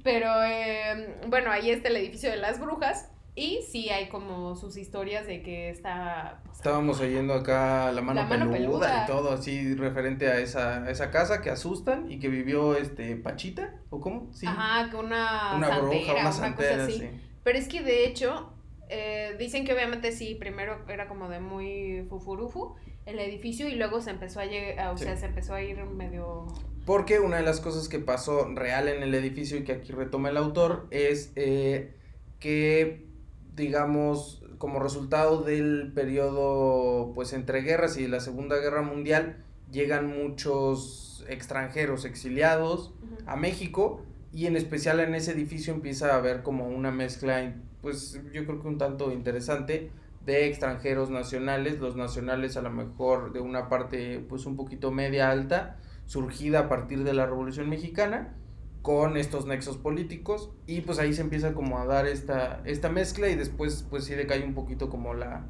Pero 0.03 0.43
em, 0.43 1.29
bueno, 1.29 1.51
ahí 1.51 1.71
está 1.71 1.89
el 1.89 1.97
edificio 1.97 2.31
de 2.31 2.37
las 2.37 2.61
brujas. 2.61 3.11
Y 3.39 3.61
sí 3.71 3.91
hay 3.91 4.09
como 4.09 4.57
sus 4.57 4.79
historias 4.79 5.27
de 5.27 5.43
que 5.43 5.69
está... 5.69 6.41
Estábamos 6.51 7.01
oyendo 7.01 7.35
acá 7.35 7.93
la 7.93 8.01
mano, 8.01 8.27
peluda, 8.51 9.05
y 9.05 9.07
todo 9.07 9.31
así 9.31 9.75
referente 9.75 10.29
a 10.29 10.39
esa, 10.39 10.91
esa 10.91 11.11
casa 11.11 11.43
que 11.43 11.51
asustan 11.51 12.11
y 12.11 12.19
que 12.19 12.29
vivió 12.29 12.75
este 12.75 13.15
Pachita, 13.17 13.75
¿o 13.91 14.01
cómo? 14.01 14.33
Sí. 14.33 14.47
Ajá, 14.47 14.89
que 14.89 14.97
una, 14.97 15.55
una 15.55 15.79
bruja, 15.81 16.15
una, 16.15 16.33
santera, 16.33 16.85
así. 16.85 17.11
Pero 17.45 17.59
es 17.59 17.69
que 17.69 17.83
de 17.83 18.07
hecho 18.07 18.56
eh, 18.89 19.37
dicen 19.39 19.65
que 19.65 19.73
obviamente 19.73 20.13
sí, 20.13 20.35
primero 20.35 20.79
era 20.89 21.09
como 21.09 21.29
de 21.29 21.41
muy 21.41 22.07
fufurufu 22.09 22.77
el 23.07 23.21
edificio 23.21 23.69
y 23.69 23.77
luego 23.77 24.01
se 24.01 24.11
empezó 24.11 24.41
a 24.41 24.47
llegar, 24.47 24.93
o 24.93 24.99
sea, 24.99 25.17
se 25.17 25.27
empezó 25.27 25.55
a 25.55 25.63
ir 25.63 25.77
medio... 25.85 26.47
Porque 26.85 27.21
una 27.21 27.37
de 27.37 27.43
las 27.43 27.61
cosas 27.61 27.89
que 27.89 27.99
pasó 27.99 28.49
real 28.55 28.89
en 28.89 29.03
el 29.03 29.15
edificio 29.15 29.57
y 29.57 29.65
que 29.65 29.73
aquí 29.73 29.93
retoma 29.93 30.31
el 30.31 30.37
autor 30.37 30.87
es 30.91 31.33
eh, 31.37 31.95
que, 32.39 33.07
digamos, 33.55 34.45
como 34.59 34.81
resultado 34.81 35.43
del 35.43 35.93
periodo, 35.95 37.13
pues, 37.15 37.33
entre 37.33 37.63
guerras 37.63 37.97
y 37.97 38.03
de 38.03 38.09
la 38.09 38.21
Segunda 38.21 38.57
Guerra 38.57 38.83
Mundial, 38.83 39.45
llegan 39.71 40.07
muchos 40.07 41.25
extranjeros 41.29 42.05
exiliados 42.05 42.93
a 43.27 43.37
México 43.37 44.03
y 44.33 44.47
en 44.47 44.57
especial 44.57 45.01
en 45.01 45.15
ese 45.15 45.33
edificio 45.33 45.73
empieza 45.73 46.13
a 46.13 46.19
haber 46.19 46.43
como 46.43 46.69
una 46.69 46.91
mezcla 46.91 47.55
pues 47.87 48.21
yo 48.33 48.45
creo 48.45 48.61
que 48.61 48.67
un 48.67 48.79
tanto 48.79 49.13
interesante 49.13 49.93
de 50.25 50.49
extranjeros 50.49 51.09
nacionales, 51.09 51.79
los 51.79 51.95
nacionales 51.95 52.57
a 52.57 52.63
lo 52.63 52.73
mejor 52.73 53.33
de 53.33 53.39
una 53.39 53.69
parte 53.69 54.19
pues 54.29 54.45
un 54.45 54.57
poquito 54.57 54.91
media 54.91 55.31
alta, 55.31 55.77
surgida 56.05 56.59
a 56.59 56.69
partir 56.69 57.05
de 57.05 57.15
la 57.15 57.27
Revolución 57.27 57.69
Mexicana, 57.69 58.35
con 58.83 59.17
estos 59.17 59.47
nexos 59.47 59.77
políticos, 59.77 60.51
y 60.67 60.81
pues 60.81 60.99
ahí 60.99 61.13
se 61.13 61.21
empieza 61.21 61.55
como 61.55 61.79
a 61.79 61.87
dar 61.87 62.09
esta, 62.09 62.61
esta 62.65 62.89
mezcla 62.89 63.29
y 63.29 63.37
después 63.37 63.87
pues 63.89 64.05
sí 64.05 64.17
decae 64.17 64.43
un 64.43 64.55
poquito 64.55 64.91
como 64.91 65.15
la, 65.15 65.47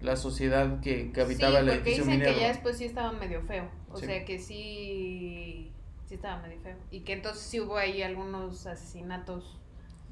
la 0.00 0.16
sociedad 0.16 0.80
que, 0.80 1.12
que 1.12 1.20
habitaba 1.20 1.60
el 1.60 1.68
edificio 1.68 2.02
dicen 2.04 2.20
que 2.20 2.40
ya 2.40 2.48
después 2.48 2.78
sí 2.78 2.84
estaba 2.84 3.12
medio 3.12 3.42
feo, 3.42 3.70
o 3.92 3.96
sea 3.96 4.24
que 4.24 4.40
sí, 4.40 5.70
sí 6.06 6.14
estaba 6.16 6.42
medio 6.42 6.60
feo, 6.62 6.78
y 6.90 7.02
que 7.02 7.12
entonces 7.12 7.44
sí 7.44 7.60
hubo 7.60 7.76
ahí 7.76 8.02
algunos 8.02 8.66
asesinatos 8.66 9.60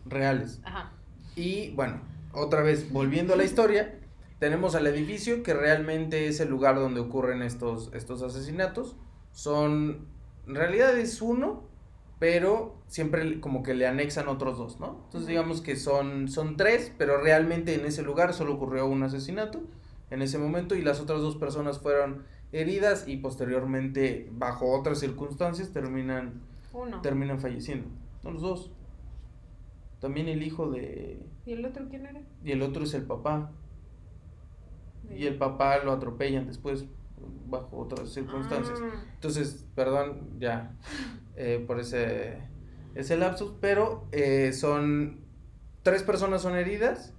reales. 0.04 0.60
Ajá. 0.62 0.92
Y 1.36 1.70
bueno, 1.70 2.00
otra 2.32 2.62
vez 2.62 2.92
volviendo 2.92 3.34
a 3.34 3.36
la 3.36 3.44
historia, 3.44 3.98
tenemos 4.38 4.74
al 4.74 4.86
edificio 4.86 5.42
que 5.42 5.54
realmente 5.54 6.28
es 6.28 6.40
el 6.40 6.48
lugar 6.48 6.76
donde 6.76 7.00
ocurren 7.00 7.42
estos, 7.42 7.90
estos 7.94 8.22
asesinatos. 8.22 8.96
Son, 9.32 10.06
en 10.46 10.54
realidad 10.54 10.96
es 10.98 11.22
uno, 11.22 11.64
pero 12.18 12.76
siempre 12.86 13.40
como 13.40 13.62
que 13.62 13.74
le 13.74 13.86
anexan 13.86 14.28
otros 14.28 14.58
dos, 14.58 14.80
¿no? 14.80 15.02
Entonces 15.04 15.28
digamos 15.28 15.60
que 15.60 15.76
son, 15.76 16.28
son 16.28 16.56
tres, 16.56 16.92
pero 16.96 17.20
realmente 17.20 17.74
en 17.74 17.84
ese 17.86 18.02
lugar 18.02 18.34
solo 18.34 18.54
ocurrió 18.54 18.86
un 18.86 19.02
asesinato 19.02 19.62
en 20.10 20.22
ese 20.22 20.38
momento 20.38 20.74
y 20.74 20.82
las 20.82 21.00
otras 21.00 21.20
dos 21.20 21.36
personas 21.36 21.80
fueron 21.80 22.22
heridas 22.52 23.08
y 23.08 23.16
posteriormente 23.16 24.28
bajo 24.32 24.70
otras 24.70 25.00
circunstancias 25.00 25.72
terminan, 25.72 26.40
terminan 27.02 27.40
falleciendo. 27.40 27.88
Son 28.22 28.34
los 28.34 28.42
dos. 28.42 28.70
También 30.04 30.28
el 30.28 30.42
hijo 30.42 30.70
de... 30.70 31.18
¿Y 31.46 31.52
el 31.52 31.64
otro 31.64 31.88
quién 31.88 32.04
era? 32.04 32.20
Y 32.44 32.52
el 32.52 32.60
otro 32.60 32.84
es 32.84 32.92
el 32.92 33.04
papá. 33.04 33.50
Y 35.08 35.24
el 35.24 35.38
papá 35.38 35.78
lo 35.78 35.92
atropellan 35.92 36.46
después 36.46 36.84
bajo 37.46 37.78
otras 37.78 38.10
circunstancias. 38.12 38.78
Ah. 38.82 39.02
Entonces, 39.14 39.64
perdón, 39.74 40.38
ya, 40.38 40.76
eh, 41.36 41.64
por 41.66 41.80
ese, 41.80 42.36
ese 42.94 43.16
lapsus, 43.16 43.54
pero 43.62 44.06
eh, 44.12 44.52
son, 44.52 45.20
tres 45.82 46.02
personas 46.02 46.42
son 46.42 46.54
heridas 46.54 47.14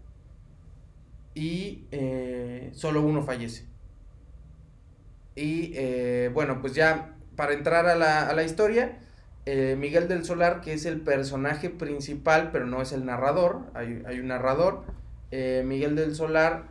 y 1.33 1.87
eh, 1.89 2.69
solo 2.73 3.01
uno 3.01 3.23
fallece. 3.23 3.65
Y 5.35 5.73
bueno, 6.35 6.61
pues 6.61 6.75
ya 6.75 7.15
para 7.35 7.53
entrar 7.53 7.87
a 7.87 7.95
la, 7.95 8.29
a 8.29 8.33
la 8.35 8.43
historia, 8.43 8.99
eh, 9.45 9.75
Miguel 9.77 10.07
del 10.07 10.25
Solar, 10.25 10.61
que 10.61 10.73
es 10.73 10.85
el 10.85 11.01
personaje 11.01 11.69
principal, 11.69 12.49
pero 12.51 12.65
no 12.65 12.81
es 12.81 12.91
el 12.91 13.05
narrador, 13.05 13.61
hay, 13.73 14.19
un 14.19 14.27
narrador. 14.27 14.83
Eh, 15.31 15.63
Miguel 15.65 15.95
del 15.95 16.15
Solar 16.15 16.67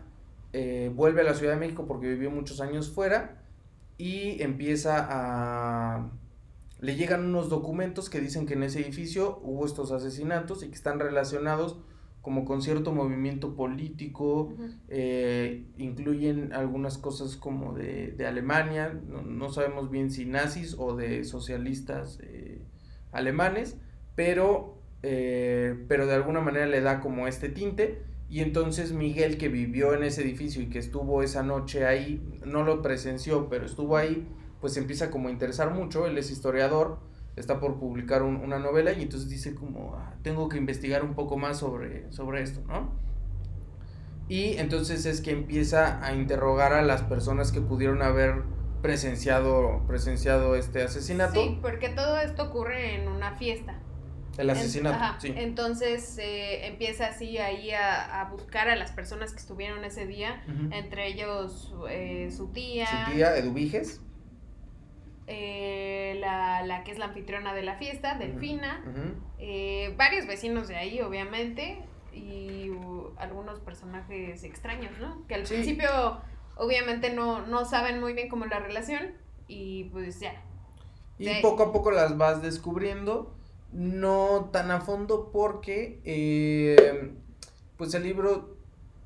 eh, 0.52 0.90
vuelve 0.94 1.20
a 1.20 1.24
la 1.24 1.34
Ciudad 1.34 1.54
de 1.54 1.60
México 1.60 1.86
porque 1.86 2.08
vivió 2.08 2.30
muchos 2.30 2.60
años 2.60 2.90
fuera 2.90 3.42
y 3.96 4.42
empieza 4.42 5.06
a... 5.08 6.10
Le 6.80 6.96
llegan 6.96 7.24
unos 7.24 7.48
documentos 7.48 8.10
que 8.10 8.20
dicen 8.20 8.44
que 8.44 8.54
en 8.54 8.64
ese 8.64 8.80
edificio 8.80 9.40
hubo 9.42 9.64
estos 9.64 9.92
asesinatos 9.92 10.62
y 10.64 10.68
que 10.68 10.74
están 10.74 10.98
relacionados 10.98 11.78
como 12.24 12.44
con 12.44 12.62
cierto 12.62 12.92
movimiento 12.92 13.54
político, 13.54 14.52
incluyen 15.76 16.52
algunas 16.54 16.98
cosas 16.98 17.36
como 17.36 17.74
de, 17.74 18.16
Alemania, 18.26 18.98
no, 19.06 19.52
sabemos 19.52 19.90
bien 19.90 20.10
si 20.10 20.24
nazis 20.24 20.74
o 20.76 20.96
de 20.96 21.22
socialistas 21.22 22.18
alemanes, 23.14 23.78
pero, 24.14 24.78
eh, 25.02 25.84
pero 25.88 26.06
de 26.06 26.14
alguna 26.14 26.40
manera 26.40 26.66
le 26.66 26.80
da 26.80 27.00
como 27.00 27.26
este 27.26 27.48
tinte. 27.48 28.02
Y 28.28 28.40
entonces 28.40 28.92
Miguel, 28.92 29.38
que 29.38 29.48
vivió 29.48 29.94
en 29.94 30.02
ese 30.02 30.22
edificio 30.22 30.60
y 30.62 30.66
que 30.66 30.78
estuvo 30.78 31.22
esa 31.22 31.42
noche 31.42 31.86
ahí, 31.86 32.22
no 32.44 32.64
lo 32.64 32.82
presenció, 32.82 33.48
pero 33.48 33.64
estuvo 33.64 33.96
ahí, 33.96 34.26
pues 34.60 34.76
empieza 34.76 35.10
como 35.10 35.28
a 35.28 35.30
interesar 35.30 35.72
mucho. 35.72 36.06
Él 36.06 36.18
es 36.18 36.30
historiador, 36.30 36.98
está 37.36 37.58
por 37.58 37.78
publicar 37.78 38.22
una 38.22 38.58
novela 38.58 38.92
y 38.92 39.02
entonces 39.02 39.28
dice 39.28 39.54
como, 39.54 39.96
ah, 39.96 40.14
tengo 40.22 40.48
que 40.48 40.56
investigar 40.56 41.04
un 41.04 41.14
poco 41.14 41.36
más 41.36 41.58
sobre, 41.58 42.10
sobre 42.12 42.42
esto, 42.42 42.62
¿no? 42.66 42.92
Y 44.28 44.56
entonces 44.56 45.04
es 45.04 45.20
que 45.20 45.32
empieza 45.32 46.04
a 46.04 46.14
interrogar 46.14 46.72
a 46.72 46.82
las 46.82 47.02
personas 47.02 47.52
que 47.52 47.60
pudieron 47.60 48.02
haber 48.02 48.42
presenciado, 48.80 49.82
presenciado 49.86 50.56
este 50.56 50.82
asesinato. 50.82 51.42
Sí, 51.42 51.58
porque 51.60 51.88
todo 51.90 52.18
esto 52.20 52.44
ocurre 52.44 52.94
en 52.94 53.08
una 53.08 53.32
fiesta. 53.32 53.80
El 54.38 54.50
asesinato, 54.50 55.20
sí. 55.20 55.32
Entonces 55.36 56.18
eh, 56.18 56.66
empieza 56.66 57.06
así 57.06 57.38
ahí 57.38 57.70
a, 57.70 58.28
buscar 58.30 58.68
a 58.68 58.76
las 58.76 58.90
personas 58.90 59.32
que 59.32 59.38
estuvieron 59.38 59.84
ese 59.84 60.06
día, 60.06 60.42
entre 60.72 61.06
ellos 61.06 61.72
eh, 61.88 62.30
su 62.34 62.48
tía. 62.48 62.86
Su 63.06 63.12
tía, 63.12 63.36
Eduviges. 63.36 64.00
Eh, 65.26 66.16
la, 66.20 66.62
la, 66.62 66.84
que 66.84 66.92
es 66.92 66.98
la 66.98 67.06
anfitriona 67.06 67.54
de 67.54 67.62
la 67.62 67.76
fiesta, 67.76 68.16
Delfina. 68.18 68.82
varios 69.96 70.26
vecinos 70.26 70.68
de 70.68 70.76
ahí, 70.76 71.00
obviamente. 71.00 71.78
Y 72.12 72.70
algunos 73.16 73.60
personajes 73.60 74.44
extraños, 74.44 74.92
¿no? 75.00 75.26
Que 75.26 75.34
al 75.34 75.42
principio 75.42 75.88
obviamente 76.56 77.10
no, 77.10 77.46
no 77.46 77.64
saben 77.64 78.00
muy 78.00 78.12
bien 78.12 78.28
cómo 78.28 78.46
la 78.46 78.60
relación 78.60 79.12
y 79.48 79.84
pues 79.84 80.20
ya. 80.20 80.34
Y 81.18 81.42
poco 81.42 81.64
a 81.64 81.72
poco 81.72 81.90
las 81.90 82.16
vas 82.16 82.42
descubriendo, 82.42 83.34
no 83.72 84.50
tan 84.52 84.70
a 84.70 84.80
fondo 84.80 85.30
porque, 85.32 86.00
eh, 86.04 87.12
pues 87.76 87.94
el 87.94 88.02
libro, 88.02 88.53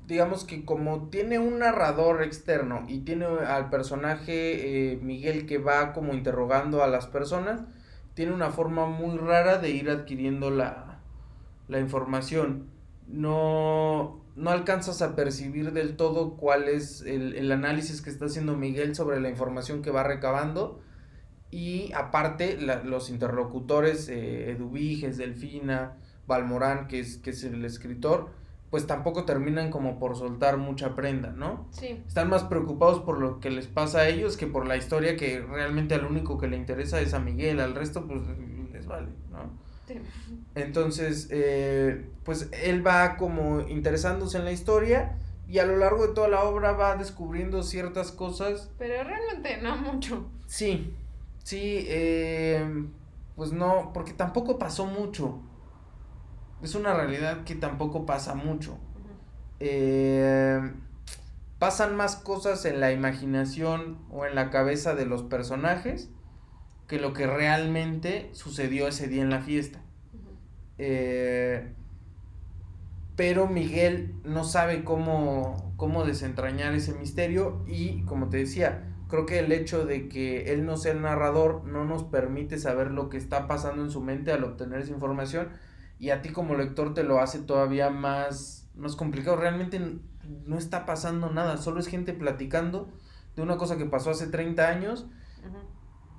digamos 0.09 0.43
que 0.43 0.65
como 0.65 1.09
tiene 1.09 1.37
un 1.37 1.59
narrador 1.59 2.23
externo 2.23 2.83
y 2.87 3.01
tiene 3.01 3.25
al 3.25 3.69
personaje 3.69 4.93
eh, 4.93 4.97
Miguel 4.97 5.45
que 5.45 5.59
va 5.59 5.93
como 5.93 6.15
interrogando 6.15 6.83
a 6.83 6.87
las 6.87 7.05
personas, 7.05 7.61
tiene 8.15 8.33
una 8.33 8.49
forma 8.49 8.87
muy 8.87 9.19
rara 9.19 9.59
de 9.59 9.69
ir 9.69 9.87
adquiriendo 9.91 10.49
la, 10.49 10.99
la 11.67 11.79
información. 11.79 12.71
No, 13.07 14.25
no 14.35 14.49
alcanzas 14.49 15.03
a 15.03 15.15
percibir 15.15 15.73
del 15.73 15.95
todo 15.95 16.37
cuál 16.37 16.69
es 16.69 17.01
el, 17.01 17.35
el, 17.35 17.51
análisis 17.51 18.01
que 18.01 18.09
está 18.09 18.25
haciendo 18.25 18.57
Miguel 18.57 18.95
sobre 18.95 19.21
la 19.21 19.29
información 19.29 19.83
que 19.83 19.91
va 19.91 20.01
recabando. 20.01 20.81
Y 21.51 21.91
aparte, 21.93 22.57
los 22.83 23.11
interlocutores, 23.11 24.09
eh, 24.09 24.57
Delfina, 25.17 25.97
Balmorán, 26.25 26.87
que 26.87 26.99
es, 26.99 27.17
que 27.17 27.29
es 27.29 27.43
el 27.43 27.63
escritor, 27.63 28.29
pues 28.69 28.85
tampoco 28.85 29.25
terminan 29.25 29.71
como 29.71 29.97
por 29.97 30.15
soltar 30.15 30.57
mucha 30.57 30.95
prenda, 30.95 31.31
¿no? 31.31 31.67
Sí. 31.71 32.03
Están 32.07 32.29
más 32.29 32.43
preocupados 32.43 32.99
por 32.99 33.19
lo 33.19 33.39
que 33.39 33.49
les 33.49 33.67
pasa 33.67 33.99
a 33.99 34.07
ellos 34.07 34.37
que 34.37 34.47
por 34.47 34.67
la 34.67 34.77
historia 34.77 35.15
que 35.15 35.41
realmente 35.41 35.95
al 35.95 36.05
único 36.05 36.37
que 36.37 36.47
le 36.47 36.57
interesa 36.57 37.01
es 37.01 37.13
a 37.13 37.19
Miguel, 37.19 37.59
al 37.59 37.73
resto 37.73 38.05
pues 38.05 38.21
les 38.71 38.85
vale, 38.85 39.07
¿no? 39.31 39.49
Sí. 39.87 39.95
Entonces, 40.53 41.29
eh, 41.31 42.05
pues 42.23 42.49
él 42.51 42.85
va 42.85 43.17
como 43.17 43.61
interesándose 43.61 44.37
en 44.37 44.45
la 44.45 44.51
historia 44.51 45.17
y 45.47 45.57
a 45.57 45.65
lo 45.65 45.77
largo 45.77 46.05
de 46.05 46.13
toda 46.13 46.27
la 46.27 46.43
obra 46.43 46.73
va 46.73 46.95
descubriendo 46.95 47.63
ciertas 47.63 48.11
cosas. 48.11 48.69
Pero 48.77 49.03
realmente 49.03 49.57
no 49.63 49.77
mucho. 49.77 50.27
Sí, 50.45 50.93
sí, 51.43 51.85
eh, 51.87 52.85
pues 53.35 53.51
no, 53.51 53.89
porque 53.95 54.13
tampoco 54.13 54.59
pasó 54.59 54.85
mucho 54.85 55.41
es 56.61 56.75
una 56.75 56.93
realidad 56.93 57.43
que 57.43 57.55
tampoco 57.55 58.05
pasa 58.05 58.35
mucho. 58.35 58.77
Eh, 59.59 60.59
pasan 61.57 61.95
más 61.95 62.15
cosas 62.15 62.65
en 62.65 62.79
la 62.79 62.91
imaginación 62.91 63.97
o 64.09 64.25
en 64.25 64.35
la 64.35 64.49
cabeza 64.49 64.95
de 64.95 65.05
los 65.05 65.23
personajes 65.23 66.09
que 66.87 66.99
lo 66.99 67.13
que 67.13 67.27
realmente 67.27 68.29
sucedió 68.33 68.87
ese 68.87 69.07
día 69.07 69.21
en 69.21 69.29
la 69.29 69.41
fiesta. 69.41 69.79
Eh, 70.77 71.73
pero 73.15 73.47
Miguel 73.47 74.15
no 74.23 74.45
sabe 74.45 74.83
cómo, 74.83 75.73
cómo 75.75 76.05
desentrañar 76.05 76.73
ese 76.73 76.93
misterio 76.93 77.63
y 77.67 78.01
como 78.03 78.29
te 78.29 78.37
decía, 78.37 78.85
creo 79.09 79.25
que 79.25 79.39
el 79.39 79.51
hecho 79.51 79.85
de 79.85 80.07
que 80.07 80.53
él 80.53 80.65
no 80.65 80.77
sea 80.77 80.93
el 80.93 81.01
narrador 81.01 81.65
no 81.65 81.83
nos 81.83 82.05
permite 82.05 82.57
saber 82.57 82.91
lo 82.91 83.09
que 83.09 83.17
está 83.17 83.45
pasando 83.47 83.83
en 83.83 83.91
su 83.91 84.01
mente 84.01 84.31
al 84.31 84.45
obtener 84.45 84.79
esa 84.79 84.93
información 84.93 85.49
y 85.99 86.11
a 86.11 86.21
ti 86.21 86.29
como 86.29 86.55
lector 86.55 86.93
te 86.93 87.03
lo 87.03 87.19
hace 87.19 87.39
todavía 87.39 87.89
más, 87.89 88.69
más 88.73 88.95
complicado. 88.95 89.35
Realmente 89.35 89.79
no 90.45 90.57
está 90.57 90.85
pasando 90.85 91.29
nada, 91.29 91.57
solo 91.57 91.79
es 91.79 91.87
gente 91.87 92.13
platicando 92.13 92.89
de 93.35 93.41
una 93.41 93.57
cosa 93.57 93.77
que 93.77 93.85
pasó 93.85 94.09
hace 94.09 94.27
30 94.27 94.67
años 94.67 95.07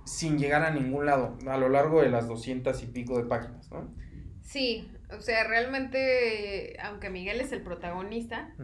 sin 0.04 0.38
llegar 0.38 0.62
a 0.62 0.70
ningún 0.70 1.06
lado 1.06 1.36
a 1.46 1.56
lo 1.56 1.68
largo 1.68 2.02
de 2.02 2.10
las 2.10 2.28
200 2.28 2.82
y 2.82 2.86
pico 2.86 3.16
de 3.16 3.24
páginas, 3.24 3.70
¿no? 3.70 3.88
Sí, 4.42 4.90
o 5.16 5.20
sea, 5.20 5.44
realmente, 5.44 6.76
aunque 6.82 7.10
Miguel 7.10 7.40
es 7.40 7.52
el 7.52 7.62
protagonista, 7.62 8.54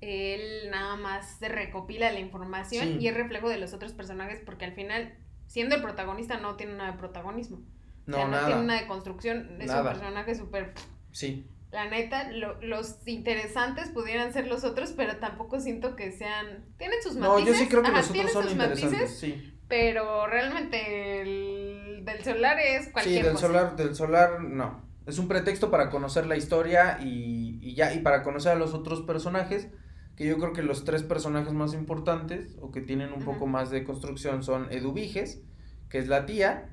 él 0.00 0.70
nada 0.70 0.96
más 0.96 1.38
se 1.38 1.48
recopila 1.48 2.10
la 2.10 2.20
información 2.20 3.00
y 3.00 3.08
es 3.08 3.14
reflejo 3.14 3.48
de 3.48 3.58
los 3.58 3.72
otros 3.72 3.92
personajes 3.92 4.40
porque 4.44 4.64
al 4.64 4.72
final, 4.72 5.14
siendo 5.46 5.76
el 5.76 5.82
protagonista, 5.82 6.38
no 6.38 6.56
tiene 6.56 6.74
nada 6.74 6.92
de 6.92 6.98
protagonismo. 6.98 7.60
No, 8.06 8.22
o 8.22 8.28
no 8.28 8.38
tiene 8.46 8.60
una 8.60 8.80
deconstrucción. 8.80 9.60
Es 9.60 9.70
un 9.70 9.82
personaje 9.82 10.34
súper. 10.34 10.74
Sí. 11.12 11.46
La 11.72 11.90
neta, 11.90 12.30
los 12.30 12.96
interesantes 13.06 13.90
pudieran 13.90 14.32
ser 14.32 14.46
los 14.46 14.64
otros, 14.64 14.92
pero 14.92 15.16
tampoco 15.16 15.60
siento 15.60 15.96
que 15.96 16.12
sean. 16.12 16.64
Tienen 16.78 17.02
sus 17.02 17.16
matices. 17.16 17.44
No, 17.44 17.46
yo 17.46 17.54
sí 17.54 17.68
creo 17.68 17.82
que 17.82 17.90
los 17.90 18.10
otros 18.10 18.32
son 18.32 18.48
interesantes, 18.48 19.18
sí. 19.18 19.52
Pero 19.68 20.26
realmente 20.28 21.22
el 21.22 22.04
del 22.04 22.22
solar 22.22 22.58
es 22.60 22.88
cualquier 22.90 23.22
Sí, 23.22 23.28
del 23.28 23.36
solar, 23.36 23.76
del 23.76 23.94
solar 23.96 24.40
no. 24.42 24.86
Es 25.06 25.18
un 25.18 25.28
pretexto 25.28 25.70
para 25.70 25.90
conocer 25.90 26.26
la 26.26 26.36
historia 26.36 26.98
y, 27.02 27.58
y 27.60 27.74
ya, 27.74 27.92
y 27.92 27.98
para 27.98 28.22
conocer 28.22 28.52
a 28.52 28.54
los 28.54 28.74
otros 28.74 29.02
personajes 29.02 29.68
que 30.16 30.26
yo 30.26 30.38
creo 30.38 30.52
que 30.52 30.62
los 30.62 30.84
tres 30.84 31.02
personajes 31.02 31.52
más 31.52 31.74
importantes 31.74 32.56
o 32.60 32.72
que 32.72 32.80
tienen 32.80 33.12
un 33.12 33.22
poco 33.22 33.46
más 33.46 33.70
de 33.70 33.84
construcción 33.84 34.42
son 34.42 34.68
Eduviges, 34.72 35.42
que 35.90 35.98
es 35.98 36.08
la 36.08 36.24
tía, 36.24 36.70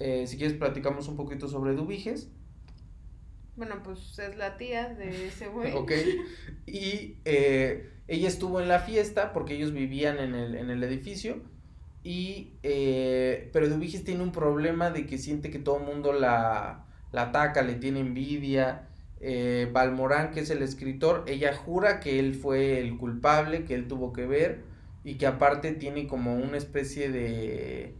eh, 0.00 0.26
si 0.26 0.36
quieres, 0.36 0.56
platicamos 0.56 1.08
un 1.08 1.16
poquito 1.16 1.48
sobre 1.48 1.74
Dubiges. 1.74 2.30
Bueno, 3.56 3.82
pues 3.84 4.18
es 4.18 4.36
la 4.36 4.56
tía 4.56 4.88
de 4.88 5.28
ese 5.28 5.48
güey. 5.48 5.72
ok. 5.74 5.92
Y 6.66 7.16
eh, 7.24 7.90
ella 8.08 8.28
estuvo 8.28 8.60
en 8.60 8.68
la 8.68 8.80
fiesta 8.80 9.32
porque 9.32 9.54
ellos 9.54 9.72
vivían 9.72 10.18
en 10.18 10.34
el, 10.34 10.54
en 10.54 10.70
el 10.70 10.82
edificio. 10.82 11.42
Y, 12.02 12.54
eh, 12.62 13.50
pero 13.52 13.68
Dubiges 13.68 14.04
tiene 14.04 14.22
un 14.22 14.32
problema 14.32 14.90
de 14.90 15.06
que 15.06 15.18
siente 15.18 15.50
que 15.50 15.58
todo 15.58 15.78
el 15.78 15.84
mundo 15.84 16.12
la, 16.12 16.86
la 17.12 17.22
ataca, 17.22 17.62
le 17.62 17.74
tiene 17.74 18.00
envidia. 18.00 18.88
Eh, 19.20 19.68
Balmorán, 19.70 20.30
que 20.30 20.40
es 20.40 20.48
el 20.48 20.62
escritor, 20.62 21.24
ella 21.26 21.54
jura 21.54 22.00
que 22.00 22.18
él 22.18 22.34
fue 22.34 22.80
el 22.80 22.96
culpable, 22.96 23.64
que 23.66 23.74
él 23.74 23.86
tuvo 23.86 24.14
que 24.14 24.24
ver 24.24 24.62
y 25.04 25.16
que 25.16 25.26
aparte 25.26 25.72
tiene 25.72 26.06
como 26.06 26.36
una 26.36 26.56
especie 26.56 27.10
de 27.10 27.94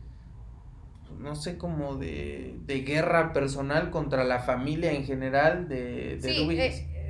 no 1.19 1.35
sé, 1.35 1.59
como 1.59 1.97
de, 1.97 2.57
de 2.67 2.81
guerra 2.81 3.33
personal 3.33 3.91
contra 3.91 4.25
la 4.25 4.41
familia 4.41 4.93
en 4.93 5.05
general 5.05 5.69
de, 5.69 6.17
de 6.17 6.21
sí, 6.21 6.49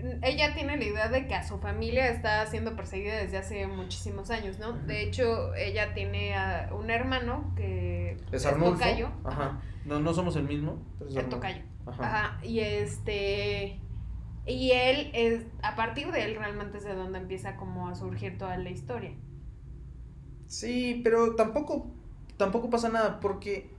eh, 0.03 0.19
ella 0.23 0.55
tiene 0.55 0.77
la 0.77 0.85
idea 0.85 1.09
de 1.09 1.27
que 1.27 1.35
a 1.35 1.43
su 1.43 1.59
familia 1.59 2.09
está 2.09 2.45
siendo 2.47 2.75
perseguida 2.75 3.17
desde 3.17 3.39
hace 3.39 3.67
muchísimos 3.67 4.31
años, 4.31 4.59
¿no? 4.59 4.73
De 4.73 5.03
hecho, 5.03 5.55
ella 5.55 5.93
tiene 5.95 6.35
a 6.35 6.71
un 6.73 6.91
hermano 6.91 7.53
que 7.57 8.17
es, 8.33 8.47
Arnulfo. 8.47 8.83
Ajá. 9.25 9.61
No, 9.85 10.01
no 10.01 10.15
somos 10.15 10.37
el 10.37 10.45
mismo. 10.45 10.83
Pero 10.99 11.21
es 11.21 11.29
tocayo. 11.29 11.63
Ajá. 11.87 12.05
Ajá. 12.05 12.41
Y 12.45 12.61
este... 12.61 13.81
Y 14.47 14.73
él 14.73 15.11
es, 15.13 15.45
a 15.63 15.77
partir 15.77 16.11
de 16.13 16.25
él 16.25 16.37
realmente 16.37 16.79
es 16.79 16.85
de 16.85 16.95
donde 16.95 17.19
empieza 17.19 17.57
como 17.57 17.89
a 17.89 17.95
surgir 17.95 18.39
toda 18.39 18.57
la 18.57 18.71
historia. 18.71 19.13
Sí, 20.47 21.03
pero 21.05 21.37
tampoco, 21.37 21.91
tampoco 22.37 22.71
pasa 22.71 22.89
nada 22.89 23.21
porque 23.21 23.71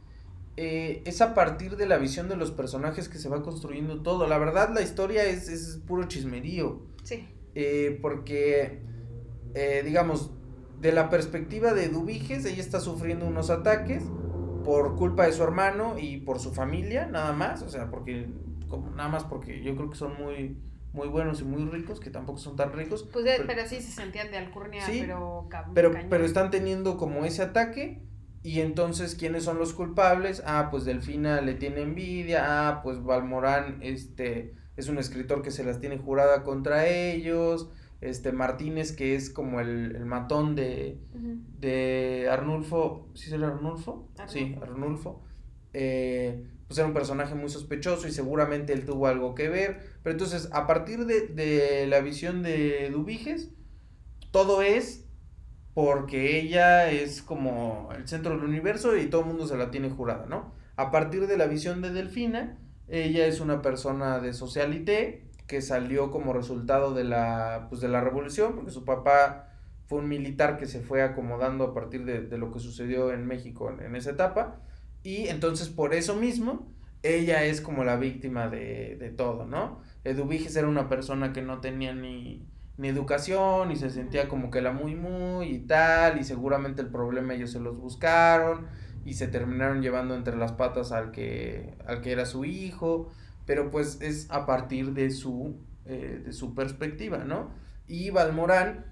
eh, 0.58 1.02
es 1.06 1.22
a 1.22 1.34
partir 1.34 1.78
de 1.78 1.86
la 1.86 1.98
visión 1.98 2.28
de 2.28 2.36
los 2.36 2.52
personajes 2.52 3.08
que 3.10 3.18
se 3.18 3.30
va 3.30 3.42
construyendo 3.42 4.02
todo. 4.02 4.28
La 4.28 4.38
verdad, 4.38 4.72
la 4.74 4.82
historia 4.82 5.24
es, 5.24 5.48
es 5.48 5.80
puro 5.88 6.08
chismerío. 6.08 6.82
Sí. 7.04 7.28
Eh, 7.56 7.98
porque, 8.02 8.82
eh, 9.54 9.82
digamos, 9.86 10.32
de 10.80 10.92
la 10.92 11.10
perspectiva 11.10 11.74
de 11.74 11.90
Dubiges, 11.90 12.46
ella 12.46 12.62
está 12.62 12.80
sufriendo 12.80 13.26
unos 13.28 13.50
ataques 13.50 14.04
por 14.66 14.96
culpa 14.96 15.26
de 15.26 15.34
su 15.34 15.44
hermano 15.44 15.98
y 15.98 16.18
por 16.18 16.40
su 16.40 16.54
familia, 16.54 17.08
nada 17.08 17.32
más. 17.34 17.62
O 17.62 17.70
sea, 17.70 17.90
porque, 17.90 18.28
como, 18.68 18.92
nada 18.92 19.10
más 19.10 19.24
porque 19.24 19.64
yo 19.64 19.76
creo 19.76 19.90
que 19.90 19.98
son 19.98 20.22
muy 20.22 20.58
muy 20.94 21.08
buenos 21.08 21.40
y 21.40 21.46
muy 21.46 21.64
ricos, 21.70 22.02
que 22.02 22.10
tampoco 22.10 22.38
son 22.38 22.58
tan 22.58 22.74
ricos. 22.74 23.08
Pues, 23.14 23.26
pero, 23.48 23.66
sí 23.66 23.80
se 23.80 23.94
sentían 23.94 24.30
de 24.30 24.38
alcurnia, 24.38 24.84
pero... 24.86 25.48
Pero, 25.74 25.92
pero 26.10 26.26
están 26.26 26.52
teniendo 26.52 26.98
como 26.98 27.24
ese 27.24 27.44
ataque 27.44 28.02
y 28.44 28.62
entonces, 28.62 29.16
¿quiénes 29.16 29.44
son 29.44 29.60
los 29.60 29.74
culpables? 29.74 30.42
Ah, 30.46 30.70
pues 30.72 30.84
Delfina 30.86 31.42
le 31.42 31.54
tiene 31.54 31.82
envidia. 31.82 32.70
Ah, 32.70 32.82
pues 32.82 33.04
Valmorán 33.04 33.80
este, 33.82 34.56
es 34.78 34.88
un 34.90 34.98
escritor 34.98 35.44
que 35.44 35.52
se 35.52 35.64
las 35.64 35.80
tiene 35.80 35.98
jurada 36.00 36.44
contra 36.44 36.88
ellos. 36.88 37.70
Este 38.02 38.32
Martínez, 38.32 38.94
que 38.94 39.16
es 39.16 39.30
como 39.30 39.60
el, 39.60 39.96
el 39.96 40.06
matón 40.06 40.56
de, 40.56 40.98
de 41.60 42.28
Arnulfo. 42.32 43.10
¿Sí 43.14 43.30
será 43.30 43.50
Arnulfo? 43.50 44.10
Sí, 44.28 44.58
Arnulfo. 44.60 45.22
Eh, 45.74 46.44
pues 46.68 46.80
era 46.80 46.88
un 46.88 46.96
personaje 46.96 47.36
muy 47.36 47.50
sospechoso 47.50 48.08
y 48.08 48.12
seguramente 48.12 48.74
él 48.74 48.86
tuvo 48.86 49.06
algo 49.06 49.36
que 49.36 49.50
ver. 49.50 49.82
Pero 50.02 50.14
entonces, 50.14 50.50
a 50.52 50.66
partir 50.66 51.06
de, 51.06 51.28
de 51.28 51.86
la 51.86 52.00
visión 52.00 52.42
de 52.42 52.90
Dubiges, 52.90 53.52
todo 54.32 54.64
es 54.64 55.06
porque 55.74 56.40
ella 56.40 56.90
es 56.90 57.22
como 57.22 57.90
el 57.96 58.08
centro 58.08 58.36
del 58.36 58.44
universo 58.44 58.98
y 58.98 59.08
todo 59.08 59.22
el 59.22 59.28
mundo 59.28 59.48
se 59.48 59.58
la 59.58 59.72
tiene 59.72 59.90
jurada, 59.90 60.26
¿no? 60.26 60.54
A 60.76 60.92
partir 60.92 61.28
de 61.28 61.38
la 61.38 61.48
visión 61.48 61.82
de 61.82 61.92
Delfina, 61.92 62.58
ella 62.88 63.26
es 63.26 63.40
una 63.40 63.62
persona 63.62 64.20
de 64.20 64.34
socialité 64.34 65.26
que 65.48 65.62
salió 65.62 66.12
como 66.12 66.34
resultado 66.34 66.94
de 66.94 67.04
la, 67.04 67.68
pues, 67.70 67.82
de 67.82 67.88
la 67.88 68.02
revolución, 68.02 68.56
porque 68.56 68.72
su 68.72 68.84
papá 68.86 69.50
fue 69.88 70.00
un 70.00 70.08
militar 70.08 70.58
que 70.58 70.66
se 70.66 70.82
fue 70.82 71.04
acomodando 71.04 71.66
a 71.66 71.74
partir 71.74 72.06
de, 72.06 72.38
lo 72.38 72.52
que 72.52 72.60
sucedió 72.60 73.12
en 73.12 73.26
México 73.28 73.70
en, 73.70 73.96
esa 73.96 74.12
etapa, 74.12 74.62
y 75.04 75.28
entonces 75.28 75.70
por 75.70 75.94
eso 75.94 76.16
mismo, 76.16 76.72
ella 77.04 77.44
es 77.44 77.62
como 77.62 77.84
la 77.84 77.98
víctima 77.98 78.48
de, 78.48 78.96
de 78.98 79.10
todo, 79.10 79.46
¿no? 79.46 79.82
Eduviges 80.04 80.56
era 80.56 80.68
una 80.68 80.88
persona 80.88 81.34
que 81.34 81.42
no 81.42 81.60
tenía 81.60 81.94
ni, 81.94 82.46
ni 82.82 82.88
educación 82.88 83.72
y 83.72 83.76
se 83.76 83.92
sentía 83.92 84.28
como 84.28 84.50
que 84.50 84.60
la 84.60 84.72
muy 84.72 84.96
muy 84.96 85.46
y 85.46 85.60
tal 85.60 86.20
y 86.20 86.24
seguramente 86.24 86.82
el 86.82 86.88
problema 86.88 87.36
ellos 87.36 87.52
se 87.52 87.60
los 87.60 87.78
buscaron 87.78 88.66
y 89.06 89.14
se 89.14 89.28
terminaron 89.28 89.84
llevando 89.84 90.16
entre 90.16 90.36
las 90.36 90.54
patas 90.54 90.92
al 90.92 91.12
que, 91.12 91.78
al 91.86 92.02
que 92.02 92.12
era 92.12 92.26
su 92.26 92.44
hijo, 92.44 93.12
pero 93.46 93.70
pues 93.70 94.02
es 94.02 94.30
a 94.32 94.48
partir 94.48 94.94
de 94.94 95.12
su, 95.12 95.58
eh, 95.86 96.22
de 96.26 96.34
su 96.34 96.56
perspectiva, 96.56 97.20
¿no? 97.20 97.52
Y 97.88 98.10
Balmorán 98.10 98.92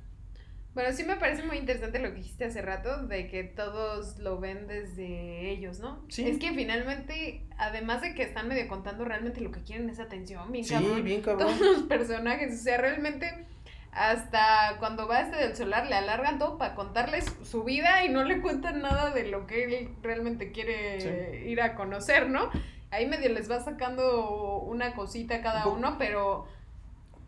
bueno, 0.76 0.96
sí 0.96 1.04
me 1.04 1.16
parece 1.16 1.44
muy 1.44 1.58
interesante 1.58 2.00
lo 2.00 2.10
que 2.10 2.18
dijiste 2.18 2.46
hace 2.46 2.62
rato, 2.62 3.08
de 3.08 3.28
que 3.28 3.44
todos 3.44 4.20
lo 4.20 4.40
ven 4.40 4.68
desde 4.68 5.50
ellos, 5.50 5.80
¿no? 5.80 6.06
Sí. 6.10 6.28
Es 6.28 6.38
que 6.38 6.54
finalmente, 6.54 7.42
además 7.58 8.02
de 8.02 8.14
que 8.14 8.22
están 8.22 8.48
medio 8.48 8.68
contando, 8.68 9.04
realmente 9.04 9.42
lo 9.42 9.52
que 9.52 9.62
quieren 9.64 9.90
es 9.90 10.00
atención, 10.00 10.52
bien 10.52 10.64
sí, 10.64 10.76
bien 11.04 11.22
cabrón. 11.24 11.48
Todos 11.48 11.60
los 11.60 11.84
personajes, 11.84 12.54
o 12.54 12.64
sea, 12.64 12.78
realmente 12.78 13.46
hasta 13.92 14.78
cuando 14.80 15.08
va 15.08 15.22
este 15.22 15.38
del 15.38 15.56
solar 15.56 15.88
le 15.88 15.96
alargan 15.96 16.40
todo 16.40 16.58
para 16.58 16.76
contarles 16.76 17.26
su 17.44 17.64
vida 17.64 18.06
y 18.06 18.10
no 18.10 18.24
le 18.24 18.42
cuentan 18.42 18.82
nada 18.82 19.12
de 19.12 19.28
lo 19.28 19.48
que 19.48 19.64
él 19.64 19.90
realmente 20.02 20.52
quiere 20.52 21.48
ir 21.48 21.62
a 21.62 21.76
conocer, 21.76 22.30
¿no? 22.30 22.50
Ahí 22.92 23.08
medio 23.08 23.30
les 23.30 23.50
va 23.50 23.60
sacando 23.60 24.60
una 24.62 24.94
cosita 24.94 25.42
cada 25.42 25.68
uno, 25.68 25.98
pero 25.98 26.48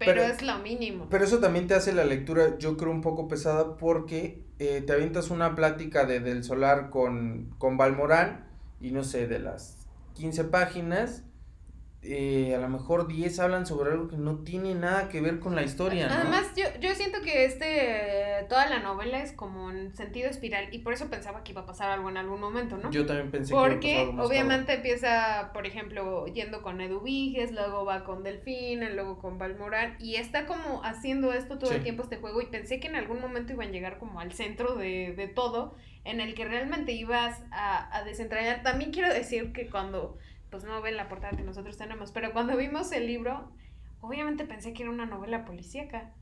pero, 0.06 0.24
es 0.24 0.41
lo 0.41 0.58
mínimo. 0.60 1.08
Pero 1.10 1.24
eso 1.24 1.39
también 1.39 1.67
te 1.67 1.76
hace 1.76 1.93
la 1.93 2.06
lectura, 2.06 2.58
yo 2.58 2.76
creo, 2.78 2.91
un 2.91 3.02
poco 3.02 3.28
pesada 3.28 3.78
porque 3.78 4.43
eh, 4.60 4.82
te 4.82 4.93
avientas 4.93 5.30
una 5.30 5.56
plática 5.56 6.06
de 6.06 6.19
Del 6.19 6.43
Solar 6.43 6.89
con, 6.89 7.54
con 7.58 7.78
Balmorán 7.78 8.45
y 8.80 8.91
no 8.91 9.04
sé, 9.04 9.28
de 9.28 9.39
las 9.39 9.88
15 10.15 10.45
páginas 10.45 11.24
eh, 12.03 12.55
a 12.55 12.59
lo 12.59 12.67
mejor 12.67 13.07
10 13.07 13.39
hablan 13.39 13.67
sobre 13.67 13.91
algo 13.91 14.07
que 14.07 14.17
no 14.17 14.39
tiene 14.39 14.73
nada 14.73 15.07
que 15.07 15.21
ver 15.21 15.39
con 15.39 15.55
la 15.55 15.61
historia, 15.61 16.07
¿no? 16.07 16.13
Además, 16.15 16.51
yo, 16.55 16.63
yo 16.79 16.95
siento 16.95 17.21
que 17.21 17.45
este, 17.45 18.47
toda 18.49 18.67
la 18.67 18.79
novela 18.79 19.21
es 19.21 19.33
como 19.33 19.69
en 19.69 19.95
sentido 19.95 20.27
espiral 20.27 20.69
y 20.71 20.79
por 20.79 20.93
eso 20.93 21.11
pensaba 21.11 21.43
que 21.43 21.51
iba 21.51 21.61
a 21.61 21.65
pasar 21.67 21.91
algo 21.91 22.09
en 22.09 22.17
algún 22.17 22.39
momento, 22.39 22.75
¿no? 22.77 22.89
Yo 22.89 23.05
también 23.05 23.29
pensé 23.29 23.53
Porque 23.53 23.79
que 23.79 23.91
iba 23.91 24.01
a 24.01 24.15
pasar 24.15 24.25
obviamente 24.25 24.73
empieza, 24.73 25.51
por 25.53 25.67
ejemplo, 25.67 26.25
yendo 26.25 26.63
con 26.63 26.81
Edu 26.81 27.01
Viges, 27.01 27.51
luego 27.51 27.85
va 27.85 28.03
con 28.03 28.23
Delfín, 28.23 28.79
luego 28.95 29.19
con 29.19 29.37
Balmoral 29.37 29.95
y 29.99 30.15
está 30.15 30.47
como 30.47 30.83
haciendo 30.83 31.31
esto 31.33 31.59
todo 31.59 31.71
el 31.71 31.83
tiempo 31.83 32.01
este 32.01 32.17
juego 32.17 32.41
y 32.41 32.47
pensé 32.47 32.79
que 32.79 32.87
en 32.87 32.95
algún 32.95 33.21
momento 33.21 33.53
iban 33.53 33.67
a 33.67 33.71
llegar 33.71 33.99
como 33.99 34.19
al 34.19 34.33
centro 34.33 34.75
de, 34.75 35.13
de 35.15 35.27
todo 35.27 35.75
en 36.03 36.19
el 36.19 36.33
que 36.33 36.45
realmente 36.45 36.93
ibas 36.93 37.43
a, 37.51 37.95
a 37.95 38.03
desentrañar. 38.03 38.63
También 38.63 38.91
quiero 38.91 39.13
decir 39.13 39.53
que 39.53 39.69
cuando 39.69 40.17
pues 40.51 40.65
no 40.65 40.81
ven 40.81 40.97
la 40.97 41.07
portada 41.07 41.35
que 41.35 41.43
nosotros 41.43 41.77
tenemos, 41.77 42.11
pero 42.11 42.33
cuando 42.33 42.55
vimos 42.57 42.91
el 42.91 43.07
libro, 43.07 43.49
obviamente 44.01 44.43
pensé 44.45 44.73
que 44.73 44.83
era 44.83 44.91
una 44.91 45.05
novela 45.05 45.45
policíaca. 45.45 46.13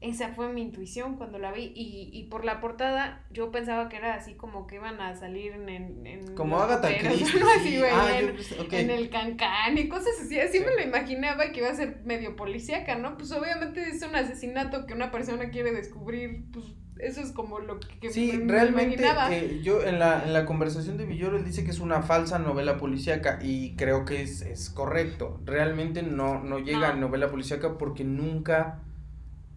Esa 0.00 0.30
fue 0.30 0.52
mi 0.52 0.62
intuición 0.62 1.14
cuando 1.14 1.38
la 1.38 1.52
vi. 1.52 1.72
Y, 1.76 2.10
y 2.12 2.24
por 2.24 2.44
la 2.44 2.60
portada, 2.60 3.24
yo 3.30 3.52
pensaba 3.52 3.88
que 3.88 3.98
era 3.98 4.14
así 4.14 4.34
como 4.34 4.66
que 4.66 4.74
iban 4.76 5.00
a 5.00 5.14
salir 5.14 5.52
en. 5.52 5.68
en 6.04 6.34
como 6.34 6.58
Agatha 6.58 6.88
Christie. 6.98 7.84
Ah, 7.84 8.18
en, 8.18 8.90
el 8.90 9.10
cancán 9.10 9.78
y 9.78 9.88
cosas 9.88 10.14
así. 10.20 10.40
Así 10.40 10.58
me 10.58 10.74
lo 10.74 10.82
imaginaba 10.82 11.52
que 11.52 11.60
iba 11.60 11.68
a 11.68 11.74
ser 11.76 12.00
medio 12.04 12.34
policíaca, 12.34 12.96
¿no? 12.96 13.16
Pues 13.16 13.30
obviamente 13.30 13.80
es 13.88 14.02
un 14.02 14.16
asesinato 14.16 14.86
que 14.86 14.94
una 14.94 15.12
persona 15.12 15.50
quiere 15.50 15.70
descubrir, 15.70 16.46
pues 16.52 16.74
eso 17.02 17.20
es 17.20 17.32
como 17.32 17.58
lo 17.58 17.80
que 17.80 18.10
sí, 18.10 18.30
realmente 18.46 19.04
eh, 19.30 19.60
yo 19.62 19.82
en 19.82 19.98
la, 19.98 20.22
en 20.24 20.32
la 20.32 20.46
conversación 20.46 20.96
de 20.96 21.04
Villoro 21.04 21.36
él 21.36 21.44
dice 21.44 21.64
que 21.64 21.70
es 21.72 21.80
una 21.80 22.02
falsa 22.02 22.38
novela 22.38 22.78
policíaca 22.78 23.40
y 23.42 23.74
creo 23.74 24.04
que 24.04 24.22
es, 24.22 24.40
es 24.42 24.70
correcto. 24.70 25.40
Realmente 25.44 26.02
no, 26.02 26.40
no 26.42 26.60
llega 26.60 26.90
a 26.90 26.94
novela 26.94 27.28
policíaca 27.28 27.76
porque 27.76 28.04
nunca 28.04 28.80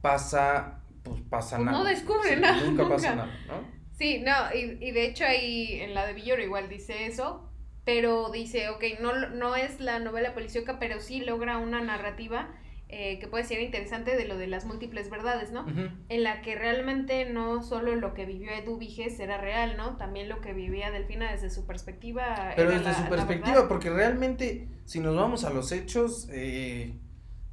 pasa, 0.01 0.79
pues 1.03 1.21
pasa 1.29 1.57
pues 1.57 1.65
nada. 1.67 1.77
No 1.77 1.83
descubre 1.83 2.35
nada. 2.35 2.63
Nunca, 2.63 2.89
pasa 2.89 3.15
nada, 3.15 3.39
¿no? 3.47 3.75
Sí, 3.91 4.23
no, 4.25 4.33
y, 4.53 4.83
y 4.83 4.91
de 4.91 5.05
hecho 5.05 5.23
ahí 5.23 5.79
en 5.81 5.93
la 5.93 6.07
de 6.07 6.13
Villoro 6.13 6.41
igual 6.41 6.67
dice 6.67 7.05
eso, 7.05 7.47
pero 7.85 8.31
dice, 8.31 8.69
ok, 8.69 8.83
no, 8.99 9.29
no 9.29 9.55
es 9.55 9.79
la 9.79 9.99
novela 9.99 10.33
policíaca, 10.33 10.79
pero 10.79 10.99
sí 10.99 11.21
logra 11.21 11.59
una 11.59 11.79
narrativa 11.81 12.49
eh, 12.87 13.17
que 13.19 13.27
puede 13.27 13.43
ser 13.43 13.61
interesante 13.61 14.15
de 14.15 14.27
lo 14.27 14.37
de 14.37 14.45
las 14.45 14.65
múltiples 14.65 15.09
verdades, 15.09 15.51
¿no? 15.51 15.65
En 16.07 16.23
la 16.23 16.41
que 16.41 16.55
realmente 16.55 17.25
no 17.25 17.63
solo 17.63 17.95
lo 17.95 18.13
que 18.13 18.25
vivió 18.25 18.51
Edu 18.51 18.77
Viges 18.77 19.19
era 19.19 19.39
real, 19.39 19.75
¿no? 19.75 19.97
También 19.97 20.29
lo 20.29 20.39
que 20.39 20.53
vivía 20.53 20.91
Delfina 20.91 21.31
desde 21.31 21.49
su 21.49 21.65
perspectiva. 21.65 22.53
Pero 22.55 22.69
desde 22.69 22.93
su 22.93 23.09
perspectiva, 23.09 23.67
porque 23.67 23.89
realmente, 23.89 24.67
si 24.85 24.99
nos 24.99 25.15
vamos 25.15 25.45
a 25.45 25.49
los 25.49 25.71
hechos, 25.71 26.27
eh, 26.31 26.93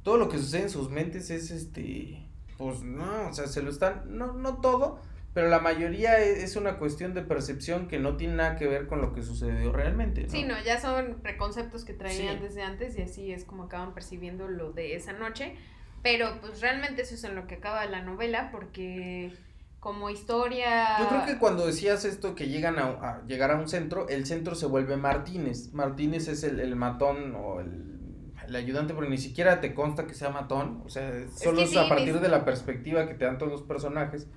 todo 0.03 0.17
lo 0.17 0.29
que 0.29 0.37
sucede 0.37 0.63
en 0.63 0.69
sus 0.69 0.91
mentes 0.91 1.31
es 1.31 1.49
este, 1.49 2.27
pues 2.57 2.81
no, 2.81 3.29
o 3.29 3.33
sea, 3.33 3.47
se 3.47 3.63
lo 3.63 3.71
están, 3.71 4.03
no, 4.15 4.33
no 4.33 4.61
todo, 4.61 4.99
pero 5.33 5.49
la 5.49 5.59
mayoría 5.59 6.19
e, 6.19 6.43
es 6.43 6.55
una 6.55 6.77
cuestión 6.77 7.13
de 7.13 7.21
percepción 7.21 7.87
que 7.87 7.99
no 7.99 8.17
tiene 8.17 8.35
nada 8.35 8.55
que 8.55 8.67
ver 8.67 8.87
con 8.87 9.01
lo 9.01 9.13
que 9.13 9.23
sucedió 9.23 9.71
realmente. 9.71 10.23
¿no? 10.23 10.29
Sí, 10.29 10.43
no, 10.43 10.55
ya 10.63 10.79
son 10.79 11.19
preconceptos 11.21 11.83
que 11.85 11.93
traían 11.93 12.39
desde 12.39 12.61
antes 12.61 12.97
y 12.97 13.01
así 13.01 13.31
es 13.31 13.43
como 13.43 13.63
acaban 13.63 13.93
percibiendo 13.93 14.47
lo 14.47 14.71
de 14.71 14.95
esa 14.95 15.13
noche. 15.13 15.55
Pero 16.03 16.39
pues 16.41 16.61
realmente 16.61 17.01
eso 17.01 17.15
es 17.15 17.23
en 17.23 17.35
lo 17.35 17.47
que 17.47 17.55
acaba 17.55 17.85
la 17.85 18.01
novela 18.01 18.49
porque 18.51 19.33
como 19.79 20.09
historia... 20.09 20.99
Yo 20.99 21.09
creo 21.09 21.25
que 21.25 21.37
cuando 21.37 21.65
decías 21.65 22.05
esto 22.05 22.35
que 22.35 22.47
llegan 22.47 22.77
a, 22.77 23.21
llegar 23.25 23.51
a 23.51 23.55
un 23.55 23.67
centro, 23.67 24.07
el 24.09 24.25
centro 24.25 24.53
se 24.55 24.65
vuelve 24.65 24.97
Martínez. 24.97 25.73
Martínez 25.73 26.27
es 26.27 26.43
el, 26.43 26.59
el 26.59 26.75
matón 26.75 27.35
o 27.35 27.59
el, 27.59 28.33
el, 28.47 28.55
ayudante, 28.55 28.93
porque 28.93 29.09
ni 29.09 29.17
siquiera 29.17 29.61
te 29.61 29.73
consta 29.73 30.05
que 30.05 30.13
sea 30.13 30.29
matón. 30.29 30.81
O 30.85 30.89
sea, 30.89 31.11
solo 31.35 31.61
es, 31.61 31.75
a 31.75 31.89
partir 31.89 32.19
de 32.19 32.29
la 32.29 32.45
perspectiva 32.45 33.07
que 33.07 33.13
te 33.13 33.25
dan 33.25 33.37
todos 33.37 33.51
los 33.51 33.61
personajes. 33.61 34.27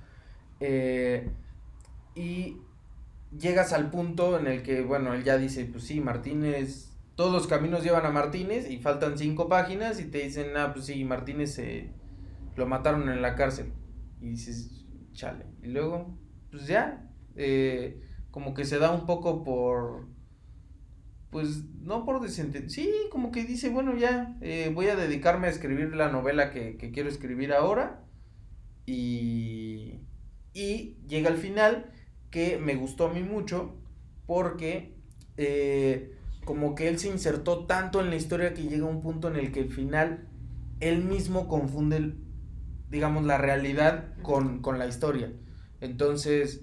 Eh, 0.60 1.30
y 2.14 2.58
llegas 3.38 3.72
al 3.72 3.90
punto 3.90 4.38
en 4.38 4.46
el 4.46 4.62
que, 4.62 4.82
bueno, 4.82 5.14
él 5.14 5.24
ya 5.24 5.38
dice, 5.38 5.64
pues 5.64 5.84
sí, 5.84 6.00
Martínez, 6.00 6.96
todos 7.14 7.32
los 7.32 7.46
caminos 7.46 7.82
llevan 7.82 8.06
a 8.06 8.10
Martínez 8.10 8.70
y 8.70 8.78
faltan 8.78 9.18
cinco 9.18 9.48
páginas 9.48 10.00
y 10.00 10.04
te 10.04 10.18
dicen, 10.18 10.56
ah, 10.56 10.72
pues 10.72 10.86
sí, 10.86 11.04
Martínez 11.04 11.54
se 11.54 11.90
lo 12.56 12.66
mataron 12.66 13.08
en 13.08 13.22
la 13.22 13.34
cárcel. 13.34 13.72
Y 14.20 14.30
dices, 14.30 14.84
chale. 15.12 15.46
Y 15.62 15.68
luego, 15.68 16.18
pues 16.50 16.66
ya, 16.66 17.10
eh, 17.34 18.02
como 18.30 18.54
que 18.54 18.64
se 18.64 18.78
da 18.78 18.90
un 18.90 19.06
poco 19.06 19.44
por, 19.44 20.06
pues 21.30 21.64
no 21.82 22.04
por 22.04 22.20
desentender, 22.20 22.70
sí, 22.70 22.90
como 23.10 23.30
que 23.32 23.44
dice, 23.44 23.68
bueno, 23.68 23.94
ya, 23.96 24.36
eh, 24.40 24.70
voy 24.74 24.88
a 24.88 24.96
dedicarme 24.96 25.48
a 25.48 25.50
escribir 25.50 25.94
la 25.94 26.10
novela 26.10 26.50
que, 26.50 26.76
que 26.76 26.90
quiero 26.92 27.08
escribir 27.08 27.52
ahora. 27.52 28.02
Y 28.88 29.65
y 30.56 30.96
llega 31.06 31.28
al 31.28 31.36
final 31.36 31.92
que 32.30 32.56
me 32.56 32.76
gustó 32.76 33.08
a 33.08 33.12
mí 33.12 33.22
mucho 33.22 33.74
porque 34.24 34.94
eh, 35.36 36.16
como 36.46 36.74
que 36.74 36.88
él 36.88 36.98
se 36.98 37.08
insertó 37.08 37.66
tanto 37.66 38.00
en 38.00 38.08
la 38.08 38.16
historia 38.16 38.54
que 38.54 38.62
llega 38.62 38.86
un 38.86 39.02
punto 39.02 39.28
en 39.28 39.36
el 39.36 39.52
que 39.52 39.60
al 39.60 39.68
final 39.68 40.26
él 40.80 41.04
mismo 41.04 41.46
confunde, 41.46 42.14
digamos, 42.88 43.26
la 43.26 43.36
realidad 43.36 44.14
con, 44.22 44.62
la 44.78 44.86
historia. 44.86 45.30
Entonces, 45.82 46.62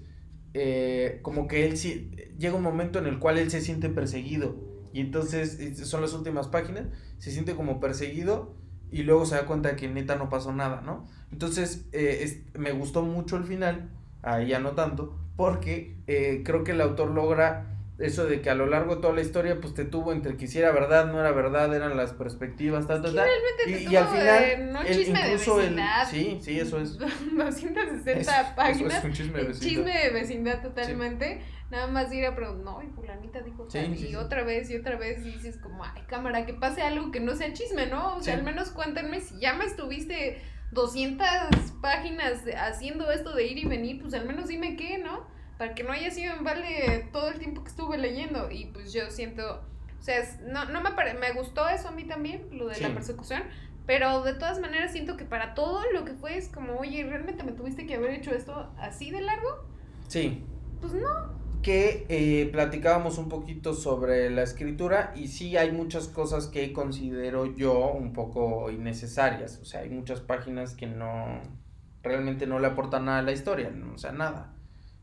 eh, 0.54 1.20
como 1.22 1.46
que 1.46 1.64
él 1.64 1.76
sí, 1.76 2.10
llega 2.36 2.56
un 2.56 2.64
momento 2.64 2.98
en 2.98 3.06
el 3.06 3.20
cual 3.20 3.38
él 3.38 3.48
se 3.48 3.60
siente 3.60 3.90
perseguido. 3.90 4.56
Y 4.92 5.02
entonces, 5.02 5.78
son 5.88 6.00
las 6.00 6.14
últimas 6.14 6.48
páginas, 6.48 6.88
se 7.18 7.30
siente 7.30 7.54
como 7.54 7.78
perseguido 7.78 8.56
y 8.90 9.02
luego 9.02 9.26
se 9.26 9.34
da 9.36 9.46
cuenta 9.46 9.70
de 9.70 9.76
que 9.76 9.88
neta 9.88 10.16
no 10.16 10.28
pasó 10.28 10.52
nada, 10.52 10.80
¿no? 10.80 11.06
Entonces, 11.32 11.86
eh, 11.92 12.44
me 12.54 12.72
gustó 12.72 13.02
mucho 13.02 13.36
el 13.36 13.44
final, 13.44 13.90
ahí 14.22 14.48
ya 14.48 14.60
no 14.60 14.72
tanto, 14.72 15.16
porque 15.36 15.96
eh, 16.06 16.42
creo 16.44 16.64
que 16.64 16.72
el 16.72 16.80
autor 16.80 17.10
logra 17.10 17.74
eso 17.98 18.26
de 18.26 18.40
que 18.40 18.50
a 18.50 18.54
lo 18.54 18.66
largo 18.66 18.96
de 18.96 19.02
toda 19.02 19.14
la 19.14 19.20
historia 19.20 19.60
pues 19.60 19.72
te 19.74 19.84
tuvo 19.84 20.12
entre 20.12 20.36
que 20.36 20.48
si 20.48 20.58
era 20.58 20.72
verdad, 20.72 21.06
no 21.06 21.20
era 21.20 21.30
verdad, 21.30 21.72
eran 21.74 21.96
las 21.96 22.12
perspectivas, 22.12 22.88
tal, 22.88 23.02
tal, 23.02 23.14
tal. 23.14 23.28
Y, 23.66 23.88
y, 23.88 23.96
al 23.96 24.08
final, 24.08 24.72
no 24.72 24.82
el, 24.82 24.96
chisme 24.96 25.20
incluso 25.20 25.56
de 25.58 25.62
vecindad, 25.62 26.02
el, 26.02 26.08
sí, 26.08 26.38
sí, 26.42 26.58
eso 26.58 26.80
es. 26.80 26.98
260 27.36 28.54
páginas. 28.56 28.98
es 28.98 29.04
un 29.04 29.12
chisme 29.12 29.38
de 29.38 29.44
vecindad. 29.44 29.68
Chisme 29.68 30.04
de 30.04 30.10
vecindad 30.10 30.62
totalmente. 30.62 31.40
Nada 31.74 31.88
más 31.88 32.12
ir 32.12 32.24
a 32.24 32.36
preguntar, 32.36 32.64
no, 32.64 32.82
y 32.82 32.86
fulanita 32.86 33.40
dijo 33.40 33.64
tal, 33.64 33.96
y 33.96 34.14
otra 34.14 34.44
vez 34.44 34.70
y 34.70 34.76
otra 34.76 34.96
vez 34.96 35.26
y 35.26 35.32
dices 35.32 35.58
como, 35.58 35.82
ay, 35.84 36.02
cámara, 36.06 36.46
que 36.46 36.54
pase 36.54 36.82
algo 36.82 37.10
que 37.10 37.18
no 37.20 37.34
sea 37.34 37.52
chisme, 37.52 37.86
¿no? 37.86 38.16
O 38.16 38.22
sea, 38.22 38.34
al 38.34 38.44
menos 38.44 38.70
cuéntenme 38.70 39.20
si 39.20 39.40
ya 39.40 39.54
me 39.54 39.64
estuviste 39.64 40.40
200 40.70 41.26
páginas 41.82 42.42
haciendo 42.56 43.10
esto 43.10 43.34
de 43.34 43.46
ir 43.46 43.58
y 43.58 43.64
venir, 43.64 44.00
pues 44.00 44.14
al 44.14 44.24
menos 44.24 44.48
dime 44.48 44.76
qué, 44.76 44.98
¿no? 44.98 45.34
para 45.58 45.74
que 45.74 45.84
no 45.84 45.92
haya 45.92 46.10
sido 46.10 46.34
en 46.34 46.44
vale 46.44 47.08
todo 47.12 47.28
el 47.28 47.38
tiempo 47.38 47.62
que 47.62 47.70
estuve 47.70 47.98
leyendo. 47.98 48.50
Y 48.50 48.66
pues 48.66 48.92
yo 48.92 49.10
siento, 49.10 49.62
o 49.98 50.02
sea, 50.02 50.22
no, 50.46 50.64
no 50.66 50.80
me, 50.82 50.92
pare, 50.92 51.14
me 51.14 51.32
gustó 51.32 51.68
eso 51.68 51.88
a 51.88 51.92
mí 51.92 52.04
también, 52.04 52.48
lo 52.52 52.66
de 52.68 52.80
la 52.80 52.88
persecución, 52.92 53.42
pero 53.86 54.22
de 54.22 54.34
todas 54.34 54.60
maneras 54.60 54.92
siento 54.92 55.16
que 55.16 55.24
para 55.24 55.54
todo 55.54 55.82
lo 55.92 56.04
que 56.04 56.14
fue 56.14 56.36
es 56.36 56.48
como, 56.48 56.78
oye, 56.78 57.04
¿realmente 57.04 57.44
me 57.44 57.52
tuviste 57.52 57.86
que 57.86 57.94
haber 57.94 58.10
hecho 58.10 58.32
esto 58.32 58.72
así 58.78 59.10
de 59.10 59.20
largo? 59.20 59.66
Sí. 60.08 60.44
Pues 60.80 60.92
no. 60.94 61.43
Que 61.64 62.04
eh, 62.10 62.50
platicábamos 62.52 63.16
un 63.16 63.30
poquito 63.30 63.72
sobre 63.72 64.28
la 64.28 64.42
escritura 64.42 65.14
y 65.16 65.28
sí 65.28 65.56
hay 65.56 65.72
muchas 65.72 66.08
cosas 66.08 66.46
que 66.46 66.74
considero 66.74 67.46
yo 67.56 67.90
un 67.90 68.12
poco 68.12 68.70
innecesarias. 68.70 69.60
O 69.62 69.64
sea, 69.64 69.80
hay 69.80 69.88
muchas 69.88 70.20
páginas 70.20 70.74
que 70.74 70.86
no, 70.86 71.40
realmente 72.02 72.46
no 72.46 72.58
le 72.58 72.66
aportan 72.66 73.06
nada 73.06 73.20
a 73.20 73.22
la 73.22 73.32
historia, 73.32 73.72
o 73.94 73.96
sea, 73.96 74.12
nada. 74.12 74.54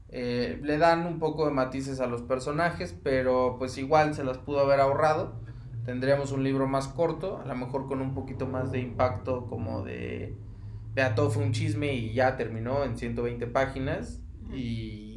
Eh, 0.10 0.60
le 0.62 0.78
dan 0.78 1.08
un 1.08 1.18
poco 1.18 1.48
de 1.48 1.52
matices 1.52 2.00
a 2.00 2.06
los 2.06 2.22
personajes, 2.22 2.96
pero 3.04 3.56
pues 3.58 3.80
igual 3.80 4.14
se 4.14 4.24
las 4.24 4.38
pudo 4.38 4.60
haber 4.60 4.82
ahorrado. 4.82 5.34
Tendríamos 5.84 6.32
un 6.32 6.44
libro 6.44 6.68
más 6.68 6.88
corto, 6.88 7.40
a 7.44 7.46
lo 7.48 7.56
mejor 7.56 7.88
con 7.88 8.02
un 8.02 8.14
poquito 8.14 8.46
más 8.46 8.72
de 8.72 8.82
impacto 8.82 9.48
como 9.48 9.84
de... 9.84 10.38
Vea, 10.94 11.16
todo 11.16 11.32
fue 11.32 11.44
un 11.44 11.54
chisme 11.54 11.92
y 11.96 12.14
ya 12.14 12.38
terminó 12.38 12.84
en 12.84 13.00
120 13.00 13.48
páginas 13.48 14.22
y 14.54 15.11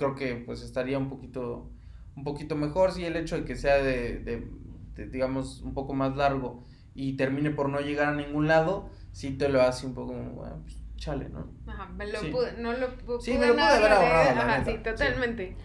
creo 0.00 0.14
que 0.14 0.34
pues 0.34 0.62
estaría 0.62 0.98
un 0.98 1.10
poquito, 1.10 1.70
un 2.16 2.24
poquito 2.24 2.56
mejor 2.56 2.92
si 2.92 3.04
el 3.04 3.16
hecho 3.16 3.36
de 3.36 3.44
que 3.44 3.54
sea 3.54 3.76
de, 3.76 4.18
de, 4.18 5.06
digamos, 5.06 5.60
un 5.60 5.74
poco 5.74 5.92
más 5.92 6.16
largo 6.16 6.64
y 6.94 7.18
termine 7.18 7.50
por 7.50 7.68
no 7.68 7.80
llegar 7.80 8.08
a 8.08 8.14
ningún 8.14 8.48
lado, 8.48 8.88
sí 9.12 9.36
te 9.36 9.50
lo 9.50 9.60
hace 9.60 9.86
un 9.86 9.94
poco 9.94 10.14
bueno, 10.14 10.62
pues, 10.62 10.82
chale, 10.96 11.28
¿no? 11.28 11.52
Ajá, 11.66 11.88
me 11.88 12.10
lo 12.10 12.18
pude, 12.32 12.56
no 12.58 12.72
lo 12.72 12.96
pude, 12.96 13.20
sí, 13.20 13.32
me 13.36 13.48
lo 13.48 13.52
pude 13.52 13.62
haber 13.62 13.92
ahorrado. 13.92 14.40
Ajá, 14.40 14.64
sí, 14.64 14.78
totalmente. 14.82 15.56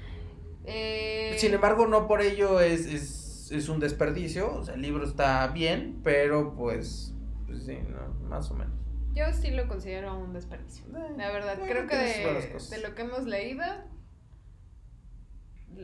Eh... 0.66 1.36
Sin 1.38 1.54
embargo, 1.54 1.88
no 1.88 2.06
por 2.06 2.22
ello 2.22 2.60
es, 2.60 2.86
es, 2.88 3.52
es, 3.52 3.70
un 3.70 3.80
desperdicio, 3.80 4.54
o 4.54 4.64
sea, 4.66 4.76
el 4.76 4.82
libro 4.82 5.06
está 5.06 5.48
bien, 5.48 6.02
pero 6.04 6.56
pues, 6.56 7.14
pues 7.48 7.64
sí, 7.66 7.78
no, 7.88 8.28
más 8.28 8.52
o 8.52 8.56
menos. 8.56 8.74
Yo 9.14 9.32
sí 9.32 9.52
lo 9.52 9.66
considero 9.70 10.18
un 10.18 10.34
desperdicio. 10.34 10.86
Eh, 10.88 11.14
la 11.16 11.32
verdad, 11.32 11.58
creo 11.66 11.88
que 11.88 11.96
de, 11.96 12.60
de, 12.70 12.82
lo 12.82 12.96
que 12.96 13.04
hemos 13.04 13.24
leído 13.24 13.64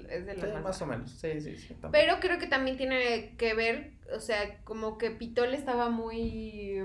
es 0.10 0.26
de 0.26 0.36
sí, 0.36 0.48
más, 0.64 0.82
o 0.82 0.86
menos. 0.86 1.12
Sí, 1.12 1.42
sí, 1.42 1.58
sí. 1.58 1.76
Pero 1.92 2.20
creo 2.20 2.40
que 2.40 2.48
también 2.48 2.78
tiene 2.78 3.36
que 3.38 3.54
ver, 3.54 3.94
o 4.16 4.20
sea, 4.20 4.60
como 4.64 4.98
que 4.98 5.12
Pitol 5.12 5.54
estaba 5.54 5.90
muy 5.90 6.82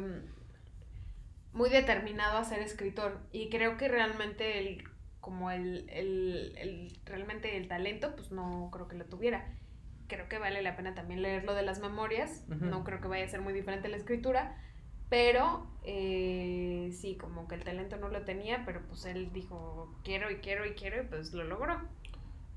muy 1.53 1.71
determinado 1.71 2.39
a 2.39 2.45
ser 2.45 2.61
escritor. 2.61 3.19
Y 3.33 3.49
creo 3.49 3.77
que 3.77 3.89
realmente 3.89 4.59
el 4.59 4.85
como 5.21 5.51
el, 5.51 5.89
el, 5.91 6.55
el 6.57 7.01
realmente 7.05 7.57
el 7.57 7.67
talento 7.67 8.15
pues 8.15 8.31
no 8.31 8.71
creo 8.73 8.87
que 8.89 8.97
lo 8.97 9.07
tuviera. 9.07 9.53
Creo 10.07 10.29
que 10.29 10.39
vale 10.39 10.63
la 10.63 10.77
pena 10.77 10.95
también 10.95 11.23
leerlo 11.23 11.55
de 11.55 11.63
las 11.63 11.81
memorias. 11.81 12.45
No 12.49 12.85
creo 12.85 13.01
que 13.01 13.09
vaya 13.09 13.25
a 13.25 13.29
ser 13.29 13.41
muy 13.41 13.53
diferente 13.53 13.89
la 13.89 13.97
escritura. 13.97 14.57
Pero 15.09 15.67
eh, 15.85 16.91
sí 16.93 17.17
como 17.17 17.47
que 17.49 17.55
el 17.55 17.65
talento 17.65 17.97
no 17.97 18.09
lo 18.09 18.25
tenía 18.25 18.65
pero 18.67 18.83
pues 18.89 19.05
él 19.05 19.33
dijo 19.33 19.95
quiero 20.03 20.33
y 20.33 20.37
quiero 20.37 20.67
y 20.67 20.73
quiero 20.73 21.01
y 21.01 21.07
pues 21.07 21.33
lo 21.33 21.45
logró 21.45 21.81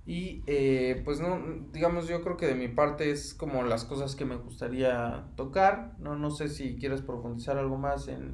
y 0.10 0.42
eh, 0.48 1.04
pues 1.06 1.20
no, 1.20 1.40
digamos, 1.72 2.08
yo 2.08 2.24
creo 2.24 2.36
que 2.36 2.48
de 2.48 2.56
mi 2.56 2.68
parte 2.68 3.12
es 3.12 3.36
como 3.36 3.62
las 3.62 3.86
cosas 3.86 4.16
que 4.16 4.26
me 4.26 4.38
gustaría 4.38 5.28
tocar. 5.36 5.94
No, 6.00 6.16
no 6.16 6.32
sé 6.32 6.48
si 6.48 6.78
quieres 6.78 7.04
profundizar 7.04 7.60
algo 7.60 7.78
más 7.78 8.08
en, 8.08 8.34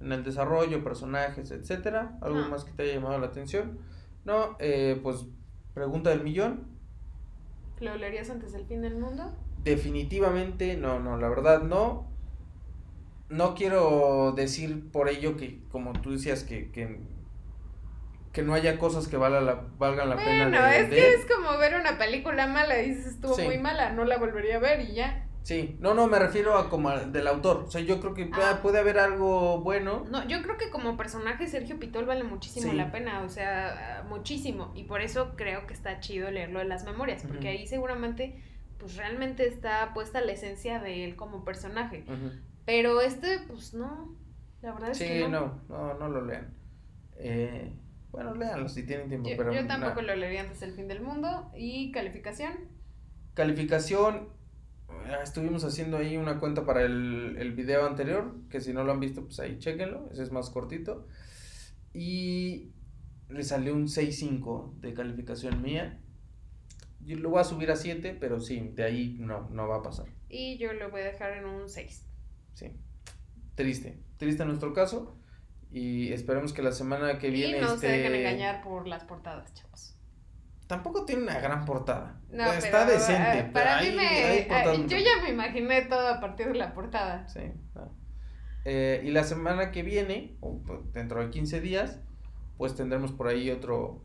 en 0.00 0.12
el 0.12 0.22
desarrollo, 0.22 0.84
personajes, 0.84 1.50
etcétera. 1.50 2.16
¿Algo 2.20 2.48
más 2.48 2.62
que 2.62 2.70
te 2.70 2.84
haya 2.84 2.94
llamado 2.94 3.18
la 3.18 3.26
atención? 3.26 3.76
No, 4.24 4.54
eh, 4.60 5.00
pues 5.02 5.26
pregunta 5.74 6.10
del 6.10 6.22
millón. 6.22 6.68
¿Lo 7.80 7.96
leerías 7.96 8.30
antes 8.30 8.52
del 8.52 8.64
fin 8.64 8.80
del 8.80 8.94
mundo? 8.94 9.34
Definitivamente 9.64 10.76
no, 10.76 11.00
no, 11.00 11.16
la 11.16 11.28
verdad 11.28 11.64
no. 11.64 12.06
No 13.28 13.56
quiero 13.56 14.30
decir 14.30 14.92
por 14.92 15.08
ello 15.08 15.36
que, 15.36 15.60
como 15.72 15.92
tú 15.92 16.12
decías, 16.12 16.44
que, 16.44 16.70
que, 16.70 17.00
que 18.34 18.42
no 18.42 18.52
haya 18.52 18.78
cosas 18.78 19.06
que 19.06 19.16
valga 19.16 19.40
la, 19.40 19.62
valgan 19.78 20.10
la 20.10 20.16
pena. 20.16 20.48
Bueno, 20.48 20.66
es 20.66 20.90
que 20.90 21.14
es 21.14 21.24
como 21.24 21.56
ver 21.56 21.76
una 21.76 21.96
película 21.96 22.48
mala 22.48 22.82
y 22.82 22.90
dices 22.90 23.06
estuvo 23.06 23.38
muy 23.38 23.58
mala, 23.58 23.92
no 23.92 24.04
la 24.04 24.18
volvería 24.18 24.56
a 24.56 24.58
ver 24.58 24.80
y 24.80 24.92
ya. 24.92 25.28
Sí, 25.42 25.76
no, 25.78 25.94
no, 25.94 26.08
me 26.08 26.18
refiero 26.18 26.56
a 26.56 26.68
como 26.68 26.90
del 26.90 27.28
autor. 27.28 27.64
O 27.68 27.70
sea, 27.70 27.80
yo 27.80 28.00
creo 28.00 28.12
que 28.12 28.28
ah. 28.32 28.58
puede 28.60 28.80
haber 28.80 28.98
algo 28.98 29.60
bueno. 29.60 30.04
No, 30.10 30.26
yo 30.26 30.42
creo 30.42 30.56
que 30.56 30.70
como 30.70 30.96
personaje 30.96 31.46
Sergio 31.46 31.78
Pitol 31.78 32.06
vale 32.06 32.24
muchísimo 32.24 32.72
la 32.72 32.90
pena, 32.90 33.22
o 33.22 33.28
sea, 33.28 34.04
muchísimo. 34.08 34.72
Y 34.74 34.82
por 34.84 35.00
eso 35.00 35.34
creo 35.36 35.68
que 35.68 35.74
está 35.74 36.00
chido 36.00 36.28
leerlo 36.30 36.58
de 36.58 36.64
las 36.64 36.84
memorias, 36.84 37.22
porque 37.22 37.48
ahí 37.48 37.68
seguramente, 37.68 38.42
pues 38.78 38.96
realmente 38.96 39.46
está 39.46 39.94
puesta 39.94 40.20
la 40.20 40.32
esencia 40.32 40.80
de 40.80 41.04
él 41.04 41.14
como 41.14 41.44
personaje. 41.44 42.04
Pero 42.64 43.00
este, 43.00 43.38
pues 43.46 43.74
no, 43.74 44.16
la 44.60 44.72
verdad 44.72 44.90
es 44.90 44.98
que 44.98 45.20
no. 45.20 45.28
no, 45.28 45.62
no, 45.68 45.94
no 45.94 46.08
lo 46.08 46.24
lean. 46.24 46.52
Eh, 47.16 47.70
bueno, 48.14 48.34
léanlo 48.34 48.68
si 48.68 48.84
tienen 48.84 49.08
tiempo. 49.08 49.28
Yo, 49.28 49.36
pero 49.36 49.52
yo 49.52 49.66
tampoco 49.66 50.02
lo 50.02 50.14
leería 50.14 50.42
antes 50.42 50.60
del 50.60 50.72
fin 50.72 50.88
del 50.88 51.02
mundo. 51.02 51.50
¿Y 51.56 51.92
calificación? 51.92 52.52
Calificación, 53.34 54.28
Ah, 55.06 55.20
estuvimos 55.22 55.64
haciendo 55.64 55.98
ahí 55.98 56.16
una 56.16 56.40
cuenta 56.40 56.64
para 56.64 56.82
el, 56.82 57.36
el 57.38 57.52
video 57.52 57.86
anterior, 57.86 58.34
que 58.48 58.60
si 58.60 58.72
no 58.72 58.84
lo 58.84 58.92
han 58.92 59.00
visto, 59.00 59.24
pues 59.24 59.38
ahí 59.40 59.58
chequenlo, 59.58 60.08
ese 60.12 60.22
es 60.22 60.32
más 60.32 60.50
cortito. 60.50 61.06
Y 61.92 62.72
le 63.28 63.42
salió 63.42 63.74
un 63.74 63.86
6.5 63.86 64.80
de 64.80 64.94
calificación 64.94 65.62
mía. 65.62 66.00
Yo 67.00 67.16
lo 67.18 67.30
voy 67.30 67.40
a 67.40 67.44
subir 67.44 67.70
a 67.70 67.76
7, 67.76 68.16
pero 68.18 68.40
sí, 68.40 68.60
de 68.74 68.84
ahí 68.84 69.16
no, 69.18 69.48
no 69.50 69.68
va 69.68 69.76
a 69.76 69.82
pasar. 69.82 70.06
Y 70.28 70.56
yo 70.58 70.72
lo 70.72 70.90
voy 70.90 71.02
a 71.02 71.06
dejar 71.06 71.36
en 71.36 71.44
un 71.44 71.68
6. 71.68 72.06
Sí. 72.54 72.72
Triste. 73.54 73.98
Triste 74.16 74.42
en 74.42 74.48
nuestro 74.48 74.72
caso. 74.72 75.18
Y 75.74 76.12
esperemos 76.12 76.54
que 76.54 76.62
la 76.62 76.72
semana 76.72 77.18
que 77.18 77.28
viene. 77.28 77.58
Y 77.58 77.60
no 77.60 77.76
se 77.76 77.88
dejen 77.88 78.14
engañar 78.14 78.62
por 78.62 78.88
las 78.88 79.04
portadas, 79.04 79.52
chavos 79.52 79.94
tampoco 80.66 81.04
tiene 81.04 81.22
una 81.22 81.38
gran 81.38 81.64
portada. 81.64 82.20
No, 82.30 82.52
está 82.52 82.86
decente. 82.86 83.50
Para 83.52 83.80
mí 83.82 83.90
me. 83.90 84.46
Yo 84.88 84.98
ya 84.98 85.22
me 85.22 85.30
imaginé 85.30 85.82
todo 85.82 86.08
a 86.08 86.20
partir 86.20 86.48
de 86.48 86.54
la 86.54 86.74
portada. 86.74 87.28
Sí. 87.28 87.52
Eh, 88.64 89.02
y 89.04 89.10
la 89.10 89.24
semana 89.24 89.70
que 89.70 89.82
viene, 89.82 90.36
o 90.40 90.62
pues, 90.62 90.80
dentro 90.92 91.20
de 91.20 91.30
15 91.30 91.60
días, 91.60 92.00
pues 92.56 92.74
tendremos 92.74 93.12
por 93.12 93.28
ahí 93.28 93.50
otro, 93.50 94.02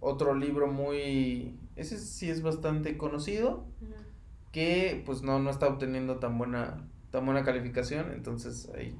otro 0.00 0.34
libro 0.34 0.66
muy. 0.66 1.58
Ese 1.76 1.98
sí 1.98 2.30
es 2.30 2.42
bastante 2.42 2.96
conocido. 2.96 3.66
Que 4.52 5.02
pues 5.04 5.22
no, 5.22 5.40
no 5.40 5.50
está 5.50 5.66
obteniendo 5.66 6.20
tan 6.20 6.38
buena, 6.38 6.86
tan 7.10 7.24
buena 7.26 7.42
calificación. 7.44 8.12
Entonces 8.12 8.70
ahí. 8.76 8.96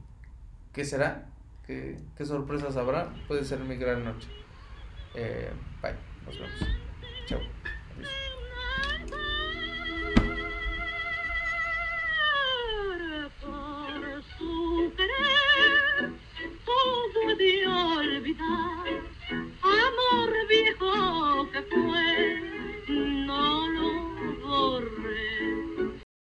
¿Qué 0.73 0.85
será? 0.85 1.31
¿Qué, 1.67 1.99
qué 2.17 2.25
sorpresas 2.25 2.77
habrá? 2.77 3.13
Puede 3.27 3.45
ser 3.45 3.61
mi 3.61 3.77
gran 3.77 4.05
noche. 4.05 4.29
bye. 5.83 5.95
Nos 6.27 6.39
vemos. 6.39 6.69
Chao. 7.27 7.41